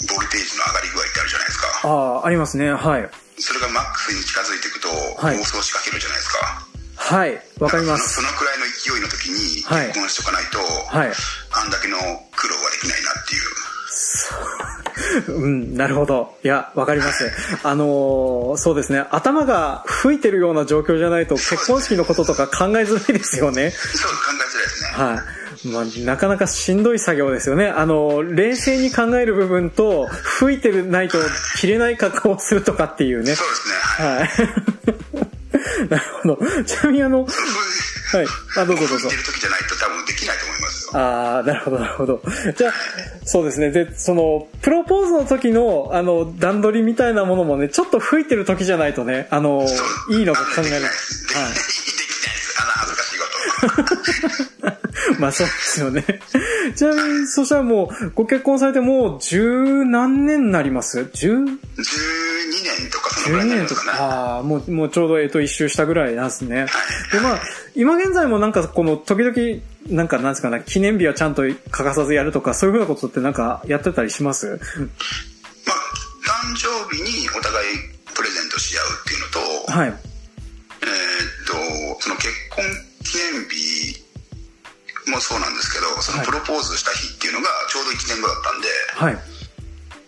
[0.09, 1.93] ボルテージの上がり具合ってあるじゃないですかあ
[2.23, 4.87] あありますねはいそれがマックスに近づいていくと
[5.21, 6.70] 妄想しかけるじゃないですか
[7.01, 13.41] はいわかりますそのくらいの勢いの時に結婚しとかないと、はい、あんだけの苦労はできないなっていう
[15.27, 16.37] うん、なるほど。
[16.43, 17.29] いや、わかります。
[17.63, 19.05] あのー、そうですね。
[19.11, 23.71] 頭が吹いてるような状況じゃないと、結婚式のこととか考えづらいですよね。
[23.71, 24.89] そう、考えづらいですね。
[24.91, 25.41] はい。
[25.63, 27.67] まあ、なかなかしんどい作業ですよね。
[27.67, 30.07] あの、冷静に考える部分と、
[30.39, 31.19] 吹いてるないと
[31.57, 33.35] 切れない格好をするとかっていうね。
[33.35, 33.75] そうですね。
[34.07, 34.29] はい。
[35.91, 36.39] なるほど。
[36.63, 38.25] ちなみにあの、 はい。
[38.57, 39.09] あ、どうぞどうぞ。
[39.09, 40.91] る時じゃないと多分できないと思いますよ。
[40.93, 40.99] と。
[40.99, 42.21] ああ、なるほど、なるほど。
[42.57, 42.73] じゃあ、
[43.25, 43.71] そうですね。
[43.71, 49.65] で、その、プロポーズの時の、あの、段取りみたいなものもね、ちょっと吹いてる時じゃないとね、あの、
[50.09, 50.81] いいのか考えない。
[50.81, 50.91] はい。
[55.19, 56.03] まあそうですよね。
[56.75, 61.09] ちなみに、そしたらもう、ご結婚されてもう十何年になります？
[61.13, 61.57] 十 ?12 年
[62.91, 63.97] とかそのぐらいになりますかね。
[63.99, 66.65] ああ、もう、もうちょうど、えっと、一周したぐらいなんですね。
[67.11, 67.41] で、まあ、
[67.75, 74.47] 今現在もなんか、この、時々、なんか、なんですかね、記念日はちゃんと欠かさずやるとか、そういうふうなことってなんか、やってたりします？
[74.47, 77.77] まあ、誕生日にお互い
[78.13, 79.27] プレゼントし合うっていうの
[79.67, 79.87] と、はい。
[79.87, 79.97] えっ
[81.47, 81.53] と、
[82.01, 82.63] その結婚
[83.03, 84.01] 記念日
[85.09, 89.17] もそうなんですけどそのプロポーズした日っていうのがちょうど1年後だったんで、はい、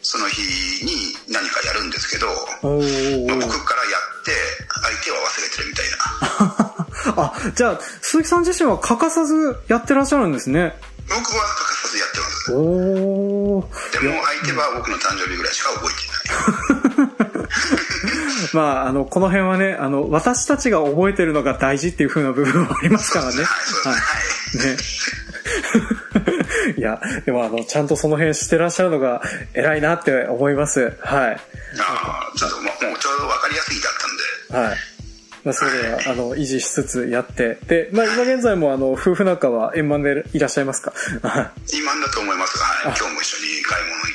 [0.01, 0.41] その日
[0.85, 4.31] に何かやるんですけど、まあ、僕からやって
[4.83, 6.73] 相手は忘れてるみたいな。
[7.15, 10.75] あじゃあ鈴木さん自身は欠かさずやってらっしゃるんですね。
[11.09, 12.53] 僕は欠かさずやってます。
[12.53, 16.12] おでも相手は僕の誕生日ぐらいしか覚えてない
[18.53, 23.41] まあ、あの、この辺はね、あの、私たちが覚えてるのが大事っていう風な部分もありますからね。
[23.41, 23.45] はい。
[24.67, 24.77] ね。
[26.77, 29.21] いや、でもあの、ちゃんとその辺してらっしゃるのが
[29.53, 30.93] 偉いなって思います。
[31.01, 31.37] はい。
[31.79, 33.93] ああ、ちょっと、もうちょうど分かりやすいだっ
[34.49, 34.69] たんで。
[34.69, 34.77] はい。
[35.43, 37.57] まあ、それでは、あの、維持しつつやって。
[37.67, 40.93] で、まあ、今現在も、あの、夫婦仲は円満でいらっしゃいますか？
[41.73, 42.97] 円満だと思いますはい。
[42.97, 44.07] 今日も一緒に買い物行っ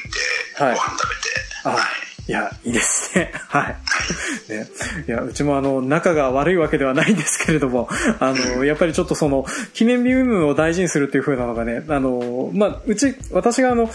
[0.57, 1.48] て、はい、ご飯食べて、はい。
[2.29, 3.33] いや、いいですね。
[3.49, 3.77] はい。
[4.53, 4.67] ね。
[5.07, 7.89] いや、うちもあの、仲が悪いわけではないんですけれども、
[8.21, 13.91] あの、やっぱりちょっとその、記念日運を大事にするっていう風なのがね、あの、まあ、うち、私があの、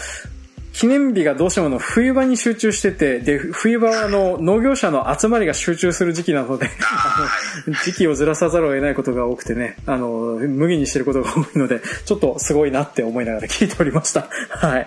[0.74, 7.30] 記念日がどうしてもの冬場に集中してて、で、冬場はあの農業者の集まりが集中する時期なので、あ
[7.68, 14.22] の、 時期をずらさざるを得ないことが多くてね、あの、無理にしてることが多いので、ちょっとすごいなって思いながら聞いておりました。
[14.22, 14.30] はい。
[14.60, 14.84] あの、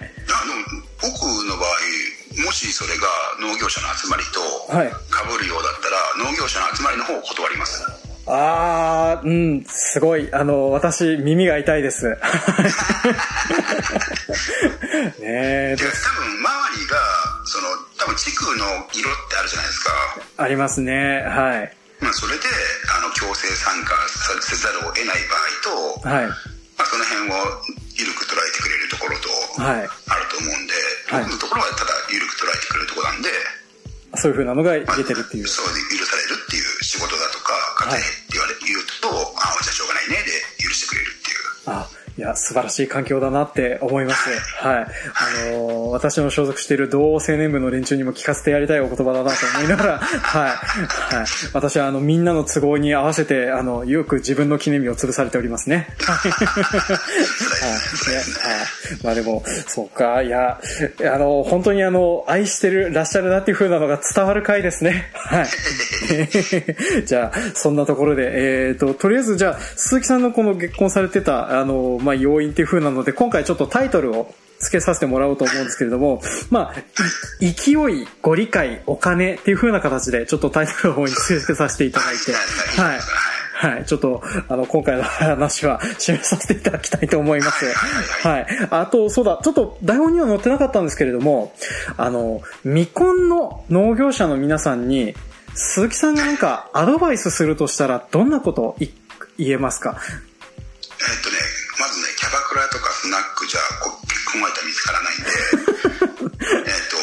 [1.01, 1.13] 僕
[1.47, 1.66] の場合、
[2.47, 3.07] もしそれが
[3.41, 4.39] 農業者の集まりと
[5.11, 5.89] かぶるようだった
[6.23, 7.83] ら、農業者の集まりの方を断ります。
[8.25, 10.33] ああ、うん、すごい。
[10.33, 12.07] あの、私、耳が痛いです。
[12.07, 12.15] ね
[15.19, 15.75] え。
[15.75, 16.97] 多分、周りが、
[17.43, 17.67] その、
[17.97, 19.91] 多分地区の色ってあるじゃないですか。
[20.37, 21.23] ありますね。
[21.27, 21.77] はい。
[21.99, 22.43] まあ、それで、
[22.97, 23.93] あの、強制参加
[24.39, 26.56] せざるを得ない場合と、はい。
[26.77, 27.33] まあ、その辺を
[27.97, 29.29] 緩く捉えてくれるところと、
[29.61, 29.89] はい。
[30.07, 30.73] あると思うんで、
[31.09, 33.29] はい、僕のところはただ緩く捉えてくれるところなんで、
[34.15, 35.43] そういうふうなのが出てるっていう。
[35.43, 37.53] まあ、そうで許されるっていう仕事だとか、
[37.89, 41.37] 家庭って言われ、言うと、ああ、じゃあしょうがないねで許してくれるっていう。
[41.67, 44.29] あいや、素晴らしい環境だなって思います。
[44.57, 44.83] はい。
[44.83, 44.87] あ
[45.51, 50.49] のー、私の所属している同青年部の連中にも聞かせてやりたいお言葉だなと思いながら、はい。
[50.49, 51.25] はい。
[51.53, 55.89] 私は、あの、みんなの都合に合わせて、あの、よく自分の記念日を潰されておりますね。
[55.99, 56.31] はい。
[56.31, 56.41] はい。
[59.03, 60.59] まあでも、そうか、いや、
[61.13, 65.11] あの、本当にあの、愛してる、らっしゃるなっていう風なのが伝わる回ですね。
[65.13, 65.45] はい。
[67.05, 76.75] じゃあ、そんなところで、えっ、ー、と、とりあえず、じゃあ、鈴木さんのこの結婚されてた、あの、まあ、要因っていう風なので、今回ちょっとタイトルを付けさせてもらおうと思うんですけれども、 まあ、
[77.41, 82.33] 勢い、ご理解、お金っていう風な形で、ちょっとタイトルの方に付けさせていただいて、
[82.81, 82.99] はい。
[83.59, 83.85] はい。
[83.85, 87.65] ちょっと、あの、今回の話は締めさせていただきたいと思います。
[88.27, 88.47] はい。
[88.69, 91.53] あと、そうだ、ちょっと台本には載ってなかったんですけれども、
[91.97, 95.15] あの、未婚の農業者の皆さんに、
[95.55, 99.97] 鈴木さんがなんかアドバイスするとしたら、どんなこと言えますか？
[99.97, 101.35] えっとね、
[101.79, 103.61] まずね、キャバクラとかスナックじゃ
[104.09, 105.29] 結婚相手は見つからないんで、
[106.65, 106.97] えっと、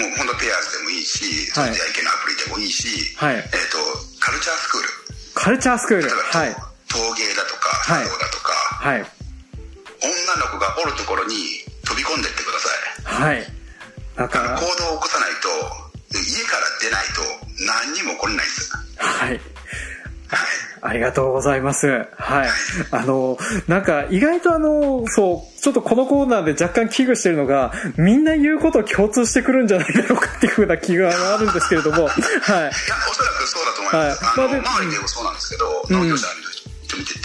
[0.00, 3.78] もう本当ペアーズでもいいし、それでいけのアプリでもいいし、はい、えっと、
[4.20, 4.88] カルチャースクール。
[5.34, 6.56] カルチャースクールはい。
[6.88, 9.06] 陶芸だとか、茶道だとか、はい。
[10.02, 13.22] 女の子がおるところに飛び込んでってください。
[13.22, 13.52] はい。
[14.16, 14.60] だから。
[14.60, 15.48] 行動を起こさないと、
[16.18, 17.22] 家から出ないと
[17.64, 18.72] 何にも起これないです。
[18.98, 19.40] はい。
[20.80, 22.06] ありがとうございます。
[22.16, 22.50] はい。
[22.90, 32.12] あの、なんか意外とあの、そう、ちょっとこのコーナーで若干危惧してるのが、みんな言うこと共通してくるんじゃないだろうかっていうふうな気があるんですけれども、 はい。
[32.12, 32.70] いや、
[33.10, 34.24] おそらくそうだと思います。
[34.24, 36.32] はい、あの、周りでもそうなんですけど、農業者の
[36.82, 37.20] 人見てて、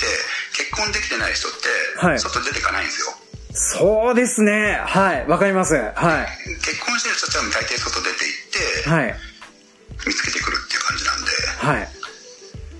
[0.53, 1.57] 結婚できてない人って、
[1.97, 3.17] はい、外出てかないんですよ。
[3.53, 4.79] そうですね。
[4.85, 5.27] はい。
[5.27, 5.73] わかります。
[5.73, 5.93] はい。
[6.61, 9.15] 結婚してる人たちは大抵外出て行って、はい。
[10.05, 11.89] 見つけてくるっていう感じなんで、はい。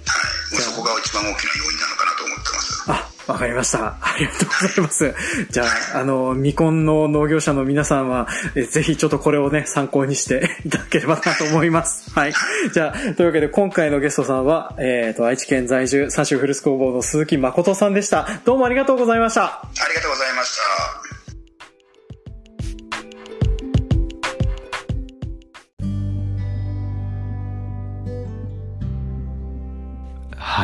[0.61, 2.83] そこが一番大きな要因なのかなと思ってます。
[2.87, 3.97] あ、わかりました。
[3.99, 5.15] ありがとうございます。
[5.49, 12.09] じゃあ、あの、未婚の農業者の皆さんは、えぜひちょっとこれをね、参考にしていただければなと思います。
[12.17, 12.33] はい。
[12.73, 18.27] じゃあ、というわけで今回のゲストさんは、えっ、ー、と、愛知県在住、三種フルス工房の鈴木誠さんでした。
[18.45, 19.43] どうもありがとうございました。
[19.43, 20.96] ありがとうございました。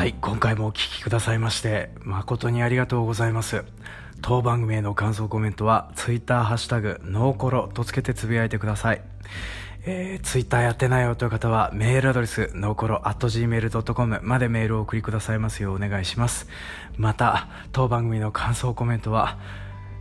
[0.03, 3.63] はい、今回もお聴きくださいまして、誠にありがとうございます。
[4.21, 9.01] 当番組への感想コメントは、ツイッターハッシュタグ、ノーコロとつけてつぶやいてください。
[9.85, 16.49] えー、Twitter やってないよという方は、メールアドレス、ノーコロ gmail.com までメールを送りくださいますようお願いします。
[16.97, 19.37] また、当番組の感想コメントは、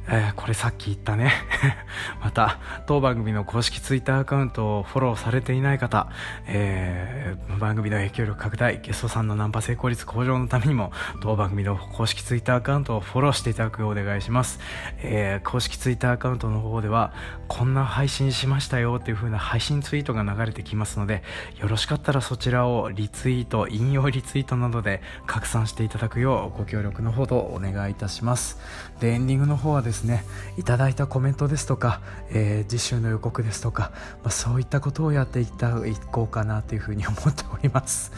[0.09, 1.33] えー、これさっき言ったね。
[2.21, 6.09] また当番組の公式ツイッターアカウントをフォローされていない方、
[6.47, 14.59] えー、番組の影響力拡大ゲストさんのナンパ成功率向上のためにも当番組の公式ツイッターアカウントをフォローしていただくようお願いします、
[14.99, 17.13] えー、公式ツイッターアカウントの方では
[17.49, 21.23] こんな配信しましたよっていう風な配信ツイートが流れてきますので
[21.61, 28.59] よろしかったらそちらをリツイート引用リツイートなどで拡散していただくようご協力のほどお願いいたします。
[29.01, 30.25] でエンディングの方はですですね。
[30.57, 38.11] いただいたコメントですとか、えー、次週の予告ですとか、まあ、そういったことをやっていったいこうかなというふうに思っております。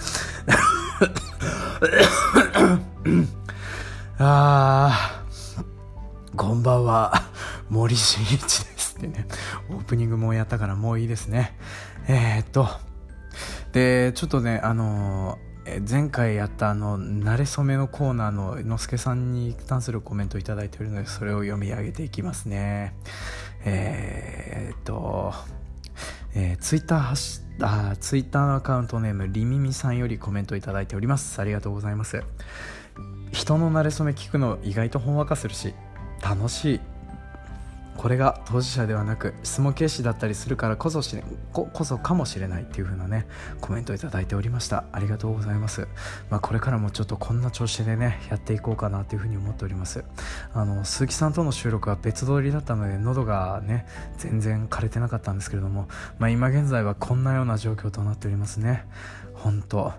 [4.18, 5.24] あ
[6.36, 7.24] こんばんは。
[7.68, 9.26] 森進一ですってね。
[9.68, 11.58] オープニングもやったからもういいですね。
[12.06, 12.68] えー、っと
[13.72, 15.53] でちょっとねあのー
[15.88, 22.94] 前回やったあの慣れ初めのコーナーののすけさんに関するコメントを頂いているのでそれを読み上げていきますね。
[23.64, 25.32] えー、っと、
[26.34, 31.40] えー、ツイッターハッシあツイッターのアカウントネームりみみさんよりコメントいただいております。
[31.40, 32.22] ありがとうございます。
[33.32, 35.74] 人の慣れ初め聞くの意外とほんわかするし
[36.22, 36.93] 楽しい。
[37.96, 41.16] これが当事者ではなく質問形式だったりするからこそし
[41.52, 43.26] ここそかもしれないっていう風なね
[43.60, 44.84] コメントをいただいておりました。
[44.92, 45.88] ありがとうございます、
[46.30, 50.04] まあ、これからもちょっとこんな調子でねやっていこうかなという風に思っております。
[50.52, 53.86] あの鈴木さんとの収録は別撮りだったので喉がね
[54.18, 55.88] 全然枯れてなかったんですけれども、
[56.18, 58.86] まあ、今現在はこんなような状況となっておりますね。
[59.34, 59.92] 本当。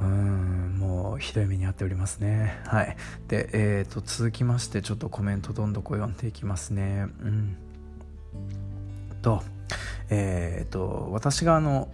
[0.00, 2.60] うんもうひどい目に遭っておりますね。
[2.64, 2.96] はい。
[3.28, 7.06] でえーと続きましてちょっとコメントどんどん読んでいきますね。
[7.22, 7.56] うん。
[9.22, 9.42] と
[10.08, 11.88] えっ、ー、と私があの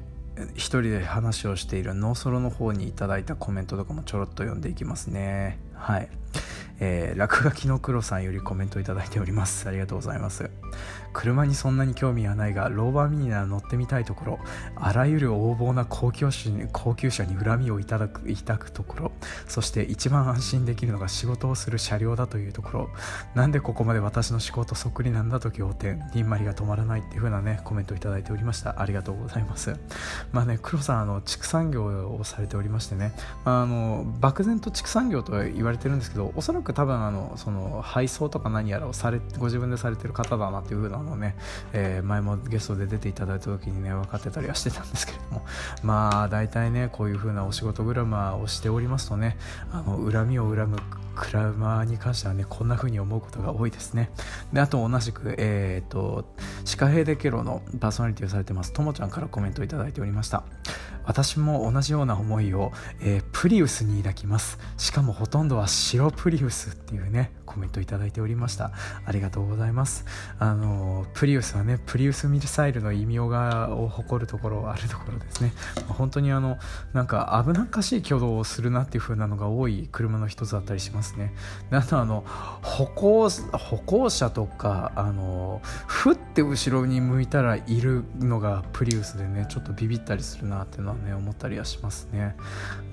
[0.55, 5.59] 一人で話をしているノーソロの方にいただいたコメントとかもちょろっと読んでいきますね。
[5.75, 6.09] はい。
[6.79, 9.67] えー、落書きの黒さんよりコメントいただいております。
[9.67, 10.51] ありがとうございます。
[11.17, 14.39] 車にそんなに興味はないがローバーミニなら乗ってみたいところ
[14.77, 19.13] あらゆる横暴な高級車に高級車に恨みをいただく抱くところ
[19.49, 22.91] そして一番安心できるのが仕事をする車両だというところ。
[23.35, 28.81] なんでここまで私の仕事そっくりなんだと仰天にんまりが止まらないっていう風なねコメントをいただいておりました。
[28.83, 29.75] ありがとうございます。
[30.33, 33.15] まあね黒さんあの畜産業をされておりましてね、
[33.47, 41.37] まあ、の漠然と畜産業と言われてるんですけどおそらく多分あのその配送とか何やらをされご自分でされてる方だなっていう風なもね、
[41.73, 45.47] えー、前もゲストで出ていただいた時にね分かってたりはしてたんですけれども
[45.83, 49.39] まあ大体ねこういう風なお仕事グラマーをしておりますとね
[49.73, 50.79] あの恨みを恨む
[51.17, 54.11] クラウマーに関してはねこんな風に思うことが多いですね。
[54.53, 56.25] であと同じくえっ、ー、と
[56.65, 58.73] シカヘデケロのパーソナリティをされてます。
[58.73, 60.45] ともちゃんからコメントをいただいておりました。
[61.05, 64.59] 私も同じような思いを、えー、プリウスに抱きます。
[64.77, 68.73] しかもほとんどは白プリウスっていうねコメントいただいておりました。
[69.05, 70.05] ありがとうございます。
[70.39, 75.53] あのプリウスはねプリウスミサイルの異名がを誇るところあるところですね。
[75.89, 76.59] 本当にあの
[76.93, 81.33] なんか危なっかしい挙動をするなっていう風なのが多い車の一つだったりしますね。
[81.71, 82.25] であとあの
[82.63, 92.37] 歩行歩行者とかあのふって後ろに向いたらいるのがプリウスでねちょっとビビったりするなっていうのはね思ったりはしますね。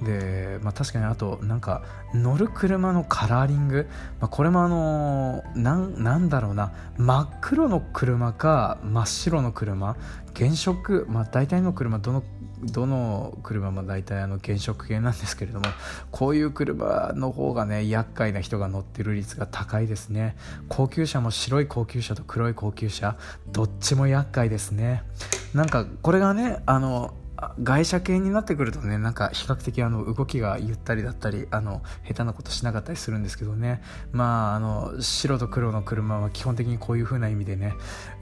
[0.03, 1.81] でまあ確かにあとなんか
[2.13, 3.87] 乗る車のカラーリング、
[4.19, 6.71] まあ、これもあのなんだろうな。
[6.97, 9.95] 真っ黒の車か真っ白の車。
[10.35, 12.23] 原色、まあ、大体の車どの
[12.65, 15.65] どの車も大体あの原色系なんですけれども
[16.11, 20.35] こういう車の方がね厄介な人が乗ってる率が高いですね。
[20.69, 23.17] 高級車も白い高級車と黒い高級車
[23.51, 25.03] どっちも厄介ですね。
[25.53, 27.13] なんかこれがねあの
[27.61, 33.81] 外車系になってくるとねなんか比較的あの動きがゆったりだったりあの下手なことしなかったりするんですけどね。
[34.11, 37.73] まああの白と黒の車は基本的にこういう風な意味でね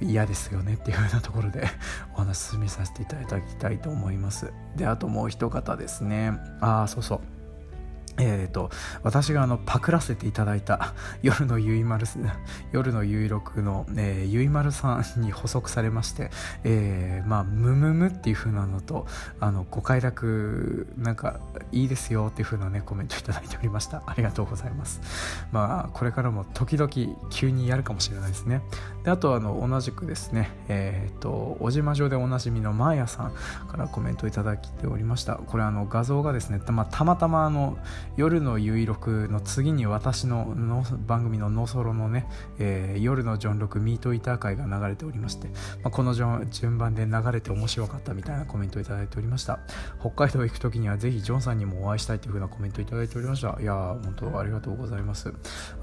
[0.01, 1.67] 嫌ですよねっていう風なところで
[2.15, 4.53] お話進めさせていただきたいと思います。
[4.75, 6.33] であともう一方ですね。
[6.59, 7.40] ああそうそう。
[8.17, 8.69] えーと、
[9.03, 10.93] 私があのパクらせていただいた
[11.23, 12.05] 夜のゆいまる
[12.71, 16.31] 夜のゆいろくの、えー、ゆいまるさんに補足されまして、
[16.63, 19.07] えー、まあむむむっていう風なのと
[19.39, 21.39] あのご快諾なんか
[21.71, 24.03] いいですよっていう風なねコメントいただいておりました。
[24.05, 25.01] ありがとうございます。
[25.51, 26.89] まあこれからも時々
[27.29, 28.61] 急にやるかもしれないですね。
[29.03, 33.33] であとあの同じくですねえっ、ー、と小島城でおなじみのマーヤさん
[33.67, 35.35] からコメントいただいておりました。
[35.35, 37.77] これあの画像がですねたまたまたまあの
[38.17, 42.27] 夜のゆいろくの次に私のの番組のノソロのね、
[42.59, 45.53] えー、夜のジョンロクミートイター会が流れておりまして、ま
[45.85, 49.59] あ、この順番で流れて面白かったみたいなコメントをいただいておりました。
[49.99, 53.57] 北海道行く時にはぜひジョンさんにもお会いしたいというふうなコメントをいただいておりました。
[53.59, 55.33] いやー本当ありがとうございます。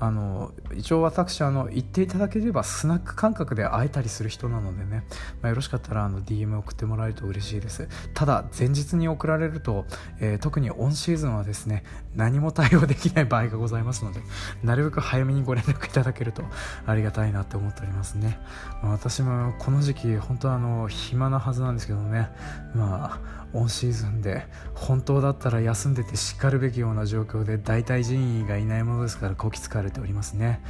[0.00, 5.04] あの一応私あの言っていただければスナック感覚で会えたりする人なのでね、
[5.42, 7.88] まあ、よろしかったらあの DM 送ってもらえると嬉しいです。
[8.14, 9.84] ただ前日に送られると、
[10.20, 11.84] えー、特にオンシーズンはですね
[12.14, 14.20] 何も対応できない場合がございますので
[14.62, 16.42] なるべく早めにご連絡いただけると
[16.86, 18.38] ありがたいなって思っておりますね、
[18.82, 22.30] まあ、私もこの時期本当あの暇なはずなんですけどね。
[22.74, 30.60] まあオンシーズンで本当だったら休んでてしかるべきような状況で大体人員がいないものですからこき使われておりますね。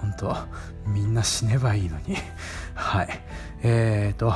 [0.00, 0.36] 本当
[0.86, 2.16] みんな死ねばいいのに。
[2.74, 3.08] はい。
[3.62, 4.32] えーと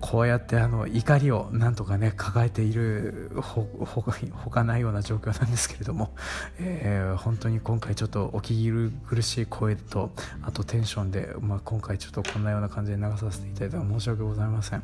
[0.00, 6.10] こうやってあの怒りをなんとかね抱えているほほかないような状況なんですけれども、
[6.58, 10.10] えー、本当に今回ちょっとお聞き苦しい声と
[10.42, 14.82] あとテンションで、まあ、今回ちょっとこんなような感じで流させていただいたら申し訳ございません。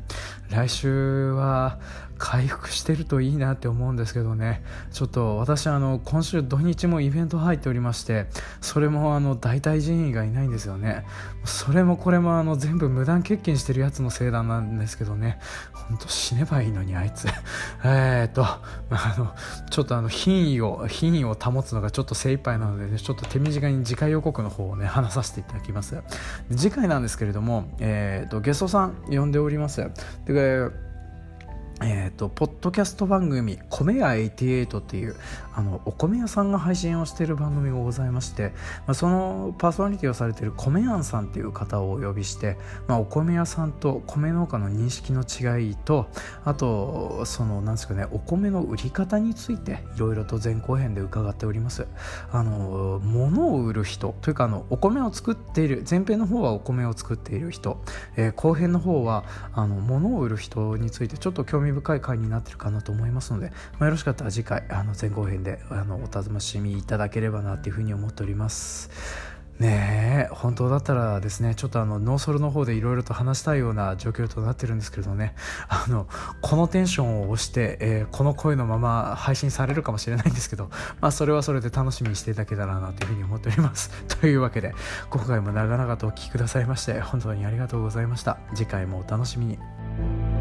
[0.50, 1.78] 来週は
[2.18, 4.62] 回復してるといいなって思うんですけどね。
[4.92, 8.26] ちょっと私あの今週土日もイベント入っておりまして
[8.60, 11.04] それもあの代替人員がいないんですよね。
[11.44, 15.38] それもこれもあの全部無断欠勤しててるやつのせいだなんですけどね。
[15.72, 17.28] ほんと死ねばいいのにあいつ。
[17.84, 18.58] えっと、ま
[18.92, 19.34] あ、あの
[19.70, 26.02] ちょっとあの品位を品位を保つのがちょっと精一杯なのでねちょっと手短に次回予告の方をね話させていただきます。
[26.50, 29.90] 次回なんですけれども、えーと、とゲストさん呼んでおります。
[30.26, 30.70] で
[31.82, 35.16] えーと、ポッドキャスト番組「米屋88」っていう
[35.54, 38.54] あのお米屋さんが配信をしている番組がございまして、
[38.86, 42.56] まあ、そのパーソナリティをされている米屋さんっていう方をお呼びして、
[42.88, 46.08] まあ、お米屋さんと米農家の認識の違いと
[46.46, 51.86] あとそのなんですかねお米の売り方についていろいろと前後編で伺っております。
[52.32, 57.82] あの物を売る人というかあのお米を作っている前編の方はお米を作っている人、
[58.16, 68.90] えー、後編の方はあの物を売る人についてちょっと興味味深い回になってるかなと思いますので、まあ、よろしかったら次回あの前後編であのお楽しみいただければなというふうに思っております。
[69.58, 75.34] ねえ本当だったらですねちょっとあのノーソルの方でいろいろと話したいような状況となってるんですけれどね
[75.68, 76.06] あの
[76.42, 80.68] このテンションを押して、えー、この声のまま配信されるかもしれないんですけど、
[81.00, 83.90] まあ、それはそれで楽しみにしていただけたらなというふうに思っております。
[84.20, 84.74] というわけで
[85.10, 88.38] 今回も長々とお聴きくださいまして本当にありがとうございました。
[88.54, 90.35] 次回もお楽しみに。